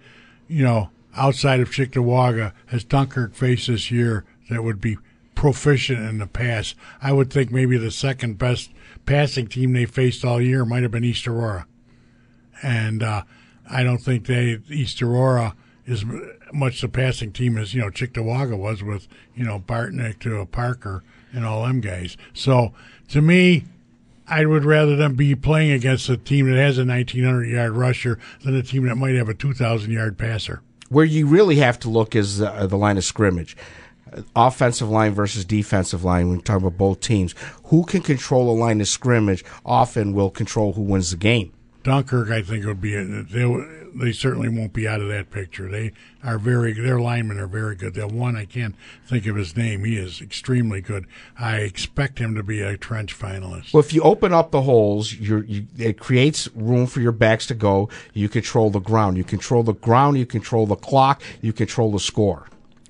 [0.47, 4.97] you know, outside of Cheektowaga has Dunkirk faced this year that would be
[5.37, 6.73] proficient in the pass?
[6.99, 8.71] I would think maybe the second best
[9.05, 11.67] passing team they faced all year might have been East Aurora,
[12.63, 13.21] and uh,
[13.69, 16.03] I don't think they East Aurora is
[16.51, 20.45] much the passing team as you know Cheektowaga was with you know Bartnick to a
[20.45, 22.17] Parker and all them guys.
[22.33, 22.73] So
[23.09, 23.65] to me,
[24.27, 28.17] I would rather them be playing against a team that has a 1900 yard rusher
[28.43, 30.61] than a team that might have a 2000 yard passer.
[30.89, 33.55] Where you really have to look is uh, the line of scrimmage.
[34.35, 36.27] Offensive line versus defensive line.
[36.27, 37.35] When we talk about both teams,
[37.65, 41.53] who can control a line of scrimmage often will control who wins the game.
[41.83, 43.77] Dunkirk, I think, would be they.
[43.95, 45.71] They certainly won't be out of that picture.
[45.71, 46.73] They are very.
[46.73, 47.93] Their linemen are very good.
[47.93, 48.75] That one, I can't
[49.07, 49.85] think of his name.
[49.85, 51.07] He is extremely good.
[51.39, 53.73] I expect him to be a trench finalist.
[53.73, 57.47] Well, if you open up the holes, you're, you, it creates room for your backs
[57.47, 57.87] to go.
[58.13, 59.15] You control the ground.
[59.15, 60.17] You control the ground.
[60.17, 61.21] You control the clock.
[61.41, 62.47] You control the score.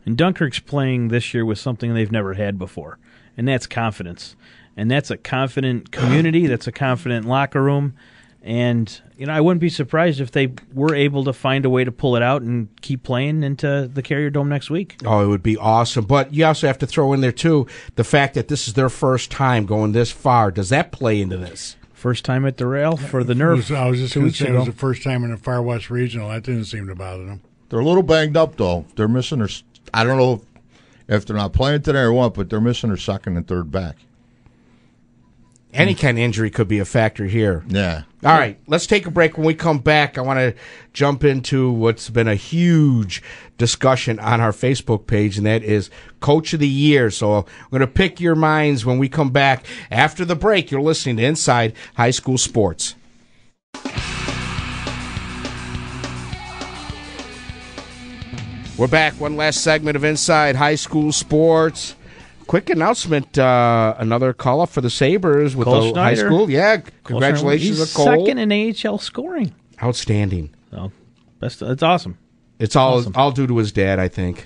[0.07, 2.97] And Dunkirk's playing this year with something they've never had before,
[3.35, 4.37] and that's confidence.
[4.77, 6.47] And that's a confident community.
[6.47, 7.93] That's a confident locker room.
[8.41, 11.83] And you know, I wouldn't be surprised if they were able to find a way
[11.83, 14.95] to pull it out and keep playing into the Carrier Dome next week.
[15.05, 16.05] Oh, it would be awesome.
[16.05, 18.87] But you also have to throw in there too the fact that this is their
[18.87, 20.51] first time going this far.
[20.51, 21.75] Does that play into this?
[21.91, 23.69] First time at the rail for the nerves.
[23.73, 25.89] I was just going to say it was the first time in the Far West
[25.89, 26.29] Regional.
[26.29, 27.41] That didn't seem to bother them.
[27.67, 28.85] They're a little banged up though.
[28.95, 29.49] They're missing their.
[29.93, 30.41] I don't know if,
[31.07, 33.97] if they're not playing today or what, but they're missing their second and third back.
[35.73, 37.63] Any kind of injury could be a factor here.
[37.67, 38.03] Yeah.
[38.23, 39.37] All right, let's take a break.
[39.37, 40.55] When we come back, I want to
[40.91, 43.21] jump into what's been a huge
[43.59, 47.11] discussion on our Facebook page, and that is Coach of the Year.
[47.11, 50.71] So I'm going to pick your minds when we come back after the break.
[50.71, 52.95] You're listening to Inside High School Sports.
[58.77, 59.13] We're back.
[59.19, 61.95] One last segment of Inside High School Sports.
[62.45, 66.49] Quick announcement: uh, another call up for the Sabres with Cole the high school.
[66.49, 67.89] Yeah, congratulations, Schneider.
[67.89, 68.25] to Cole.
[68.27, 69.53] Second in AHL scoring.
[69.81, 70.51] Outstanding.
[70.71, 70.91] So,
[71.39, 71.61] best.
[71.61, 72.17] It's awesome.
[72.59, 73.13] It's all Awesome.
[73.15, 74.45] all due to his dad, I think.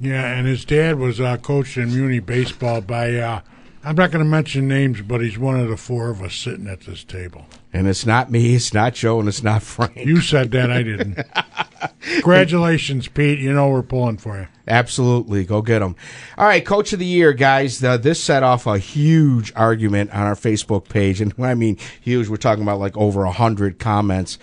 [0.00, 3.16] Yeah, and his dad was uh, coached in Muni baseball by.
[3.16, 3.40] Uh,
[3.84, 6.66] I'm not going to mention names, but he's one of the four of us sitting
[6.66, 7.46] at this table.
[7.72, 9.96] And it's not me, it's not Joe, and it's not Frank.
[9.96, 11.18] You said that, I didn't.
[12.00, 13.38] Congratulations, Pete.
[13.38, 14.48] You know we're pulling for you.
[14.66, 15.44] Absolutely.
[15.44, 15.96] Go get them.
[16.36, 17.82] All right, Coach of the Year, guys.
[17.82, 21.20] Uh, this set off a huge argument on our Facebook page.
[21.20, 24.38] And when I mean huge, we're talking about like over a 100 comments.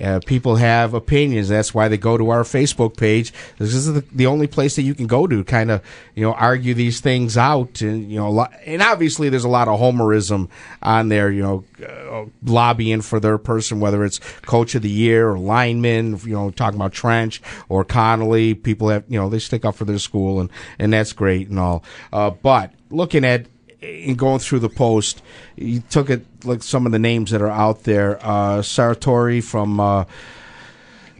[0.00, 1.48] Uh, people have opinions.
[1.48, 3.32] That's why they go to our Facebook page.
[3.58, 5.82] This is the, the only place that you can go to kind of,
[6.14, 7.80] you know, argue these things out.
[7.80, 10.48] And, you know, and obviously there's a lot of homerism
[10.82, 15.30] on there, you know, uh, lobbying for their person, whether it's coach of the year
[15.30, 18.54] or lineman, you know, talking about Trench or Connolly.
[18.54, 21.58] People have, you know, they stick up for their school and, and that's great and
[21.58, 21.84] all.
[22.12, 23.46] Uh, but looking at,
[23.82, 25.22] in going through the post,
[25.56, 28.18] you took it like some of the names that are out there.
[28.24, 30.04] Uh, Sartori from uh,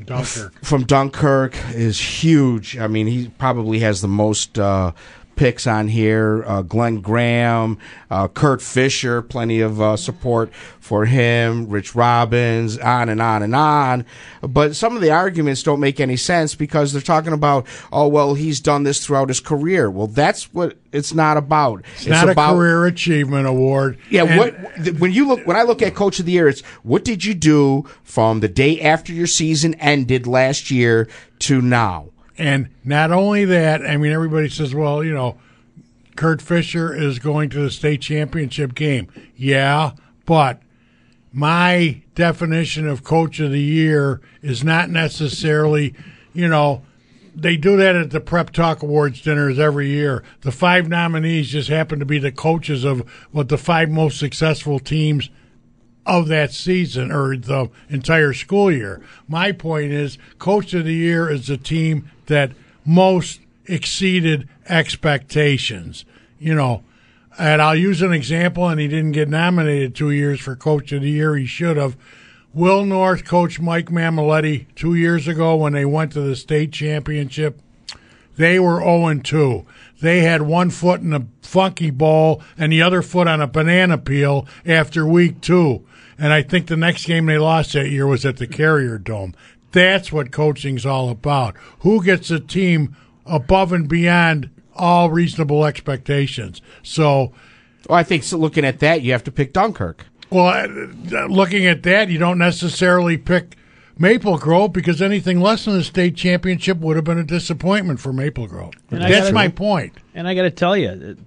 [0.04, 0.64] Dunkirk.
[0.64, 2.78] from Dunkirk is huge.
[2.78, 4.92] I mean, he probably has the most uh,
[5.40, 6.44] picks on here.
[6.46, 7.78] Uh, Glenn Graham,
[8.10, 11.66] uh, Kurt Fisher, plenty of uh, support for him.
[11.70, 14.04] Rich Robbins, on and on and on.
[14.42, 18.34] But some of the arguments don't make any sense because they're talking about, oh well,
[18.34, 19.90] he's done this throughout his career.
[19.90, 21.86] Well, that's what it's not about.
[21.96, 23.96] It's, not a career achievement award.
[24.10, 26.60] Yeah, And- what when you look when I look at coach of the year, it's
[26.82, 32.10] what did you do from the day after your season ended last year to now?
[32.40, 35.36] And not only that, I mean, everybody says, well, you know,
[36.16, 39.12] Kurt Fisher is going to the state championship game.
[39.36, 39.90] Yeah,
[40.24, 40.62] but
[41.34, 45.94] my definition of coach of the year is not necessarily,
[46.32, 46.80] you know,
[47.36, 50.24] they do that at the Prep Talk Awards dinners every year.
[50.40, 53.00] The five nominees just happen to be the coaches of
[53.32, 55.28] what the five most successful teams
[56.10, 59.00] of that season or the entire school year.
[59.28, 62.50] My point is, Coach of the Year is the team that
[62.84, 66.04] most exceeded expectations.
[66.40, 66.82] You know,
[67.38, 71.02] and I'll use an example, and he didn't get nominated two years for Coach of
[71.02, 71.36] the Year.
[71.36, 71.96] He should have.
[72.52, 77.60] Will North coach Mike Mamoletti two years ago when they went to the state championship.
[78.36, 79.66] They were 0 2.
[80.00, 83.98] They had one foot in a funky ball and the other foot on a banana
[83.98, 85.86] peel after week two.
[86.18, 89.34] And I think the next game they lost that year was at the Carrier Dome.
[89.72, 91.56] That's what coaching's all about.
[91.80, 96.60] Who gets a team above and beyond all reasonable expectations?
[96.82, 97.32] So,
[97.88, 100.06] well, I think so looking at that, you have to pick Dunkirk.
[100.30, 103.56] Well, uh, looking at that, you don't necessarily pick
[104.00, 108.14] Maple Grove because anything less than the state championship would have been a disappointment for
[108.14, 108.72] Maple Grove.
[108.90, 109.92] And That's gotta- my point.
[110.14, 111.18] And I got to tell you,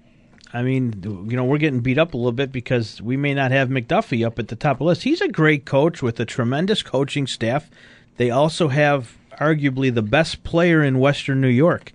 [0.51, 3.51] I mean, you know, we're getting beat up a little bit because we may not
[3.51, 5.03] have McDuffie up at the top of the list.
[5.03, 7.69] He's a great coach with a tremendous coaching staff.
[8.17, 11.93] They also have arguably the best player in Western New York.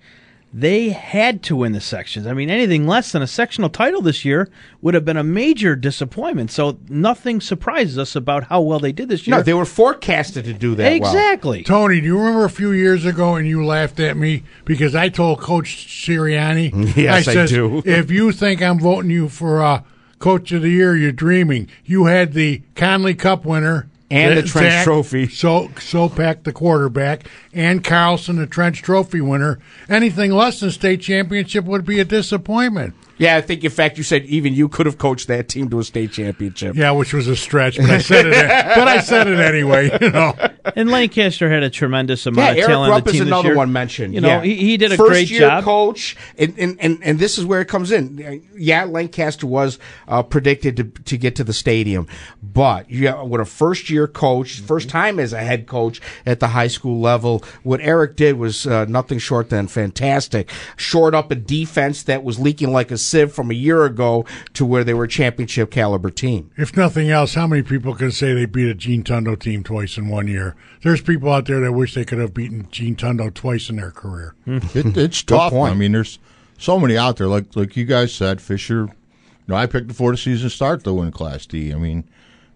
[0.53, 2.27] They had to win the sections.
[2.27, 4.49] I mean, anything less than a sectional title this year
[4.81, 6.51] would have been a major disappointment.
[6.51, 9.37] So nothing surprises us about how well they did this year.
[9.37, 11.11] No, they were forecasted to do that well.
[11.11, 11.63] exactly.
[11.65, 15.11] Tony, do you remember a few years ago and you laughed at me because I
[15.11, 17.83] told Coach Sirianni, Yes, I says, do.
[17.85, 19.83] if you think I'm voting you for uh,
[20.19, 21.69] Coach of the Year, you're dreaming.
[21.85, 23.89] You had the Connolly Cup winner.
[24.11, 25.29] And the Zach- Trench Trophy.
[25.29, 29.59] So Sopak, the quarterback, and Carlson, the Trench Trophy winner.
[29.89, 32.95] Anything less than state championship would be a disappointment.
[33.19, 35.79] Yeah, I think in fact you said even you could have coached that team to
[35.81, 36.77] a state championship.
[36.77, 38.35] Yeah, which was a stretch, but I said it.
[38.77, 39.91] but I said it anyway.
[40.01, 40.35] You know.
[40.77, 43.29] And Lancaster had a tremendous amount Yeah, of talent on Rupp the is team this
[43.29, 43.57] another year.
[43.57, 44.14] one mentioned.
[44.14, 44.43] You know, yeah.
[44.43, 45.64] he, he did a First great year job.
[45.64, 48.43] coach, and, and, and, and this is where it comes in.
[48.57, 52.07] Yeah, Lancaster was uh, predicted to, to get to the stadium,
[52.43, 56.49] but yeah, with a first year coach, first time as a head coach at the
[56.49, 60.51] high school level, what Eric did was uh, nothing short than fantastic.
[60.77, 64.65] Shored up a defense that was leaking like a sieve from a year ago to
[64.65, 66.51] where they were a championship caliber team.
[66.57, 69.97] If nothing else, how many people can say they beat a Gene Tundo team twice
[69.97, 70.55] in one year?
[70.83, 73.91] There's people out there that wish they could have beaten Gene Tundo twice in their
[73.91, 74.35] career.
[74.45, 74.59] Hmm.
[74.75, 75.53] It, it's tough.
[75.53, 75.73] point.
[75.73, 76.19] I mean, there's
[76.59, 77.29] so many out there.
[77.29, 78.89] Like like you guys said, Fisher.
[79.47, 81.73] You know, I picked the Florida season start though in Class D.
[81.73, 82.05] I mean,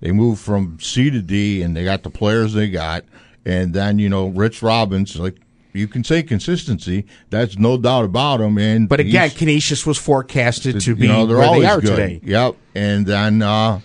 [0.00, 3.04] they moved from C to D, and they got the players they got,
[3.44, 5.16] and then you know, Rich Robbins.
[5.16, 5.36] Like
[5.72, 7.06] you can say consistency.
[7.30, 8.58] That's no doubt about him.
[8.58, 11.90] And But again, he's- Canisius was forecasted to be you know, where they are good.
[11.96, 12.20] today.
[12.22, 12.56] Yep.
[12.74, 13.80] And then uh,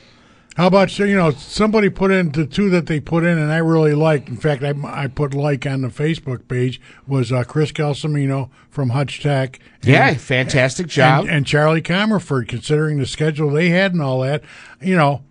[0.55, 3.51] How about so, you know somebody put in the two that they put in, and
[3.51, 4.27] I really like.
[4.27, 8.89] In fact, I, I put like on the Facebook page was uh, Chris Calcimino from
[8.89, 9.59] Hutch Tech.
[9.83, 11.25] and- Yeah, fantastic job.
[11.25, 14.41] And, and Charlie Comerford, considering the schedule they had and all that,
[14.81, 15.21] you know,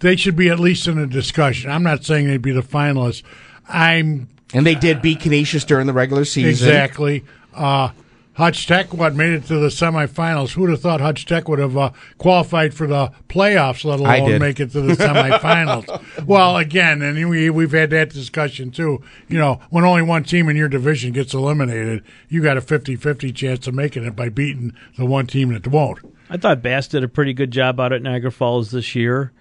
[0.00, 1.70] they should be at least in a discussion.
[1.70, 3.22] I'm not saying they'd be the finalists.
[3.68, 6.50] I'm And they did beat Canisius during the regular season.
[6.50, 7.24] Exactly.
[7.54, 7.90] Uh,
[8.34, 10.52] Hutch Tech, what made it to the semifinals?
[10.52, 14.38] Who would have thought Hutch Tech would have uh, qualified for the playoffs, let alone
[14.38, 16.26] make it to the semifinals?
[16.26, 19.02] well, again, and we we've had that discussion too.
[19.28, 23.34] You know, when only one team in your division gets eliminated, you got a 50-50
[23.34, 25.98] chance of making it by beating the one team that won't.
[26.30, 29.32] I thought Bass did a pretty good job out at Niagara Falls this year.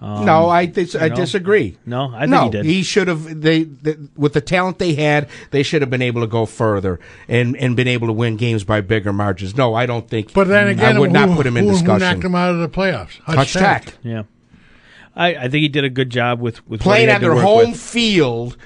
[0.00, 1.16] Um, no, I dis- I know?
[1.16, 1.76] disagree.
[1.84, 2.64] No, I think no, he did.
[2.66, 3.40] He should have.
[3.40, 7.00] They, they with the talent they had, they should have been able to go further
[7.26, 9.56] and and been able to win games by bigger margins.
[9.56, 10.32] No, I don't think.
[10.32, 11.98] But then again, I would who, not put him in who, Who discussion.
[12.00, 13.18] knocked him out of the playoffs?
[13.22, 13.94] Hutch Tech.
[14.04, 14.22] Yeah,
[15.16, 17.18] I, I think he did a good job with with what he playing had at
[17.18, 17.80] to their work home with.
[17.80, 18.56] field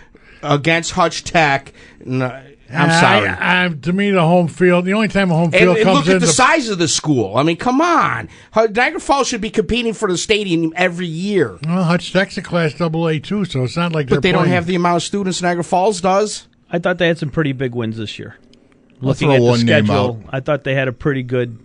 [0.43, 1.73] against Hutch Tech.
[2.05, 3.29] no, I'm sorry.
[3.29, 4.85] I, to me, the home field.
[4.85, 6.79] The only time a home field and comes look in at the the size of
[6.79, 7.37] the school.
[7.37, 8.29] I mean, come on.
[8.57, 11.59] Niagara Falls should be competing for the stadium every year.
[11.65, 14.39] Well, Hutch Tech's a Class Double A too, so it's not like But they're they
[14.39, 16.49] don't have the amount of students Niagara Falls does.
[16.71, 18.37] I thought they had some pretty big wins this year.
[19.01, 21.59] Looking at the schedule, I thought they had a pretty good.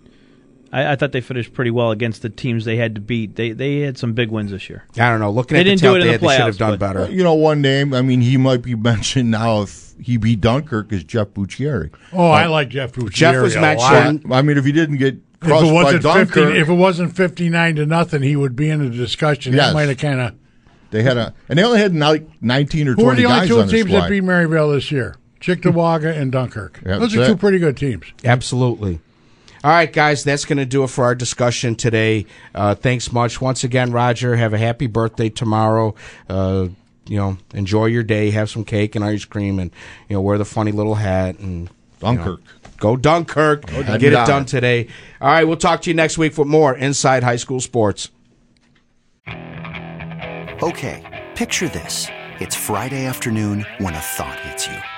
[0.72, 3.36] I, I thought they finished pretty well against the teams they had to beat.
[3.36, 4.84] They they had some big wins this year.
[4.96, 5.30] I don't know.
[5.30, 6.78] Looking They at didn't the do it they in had, the they should have done
[6.78, 7.10] but- better.
[7.12, 7.94] you know, one name.
[7.94, 11.90] I mean, he might be mentioned now if he beat Dunkirk is Jeff Buccieri.
[12.12, 13.10] Oh, I like Jeff Buccieri.
[13.12, 14.24] Jeff was a mentioned.
[14.28, 14.36] lot.
[14.38, 17.16] I mean, if he didn't get If it by wasn't Dunkirk, fifty, if it wasn't
[17.16, 19.54] fifty nine to nothing, he would be in the discussion.
[19.54, 19.68] Yes.
[19.68, 20.34] That might have kind of.
[20.90, 23.48] they had a and they only had like nineteen or Who are twenty the only
[23.48, 25.16] two on their teams that beat Maryvale this year?
[25.40, 26.80] Cheektowaga and Dunkirk.
[26.84, 28.04] Yeah, Those that's are two pretty good teams.
[28.24, 29.00] Absolutely.
[29.64, 32.26] All right, guys, that's going to do it for our discussion today.
[32.54, 34.36] Uh, thanks much once again, Roger.
[34.36, 35.94] Have a happy birthday tomorrow.
[36.28, 36.68] Uh,
[37.06, 38.30] you know, enjoy your day.
[38.30, 39.70] Have some cake and ice cream, and
[40.08, 41.62] you know, wear the funny little hat and
[42.02, 42.40] you know, Dunkirk.
[42.76, 43.66] go Dunkirk.
[43.66, 44.00] Dunkirk.
[44.00, 44.28] Get it Done.
[44.28, 44.88] done today.
[45.20, 48.10] All right, we'll talk to you next week for more Inside High School Sports.
[50.62, 52.06] Okay, picture this.
[52.40, 54.97] It's Friday afternoon when a thought hits you.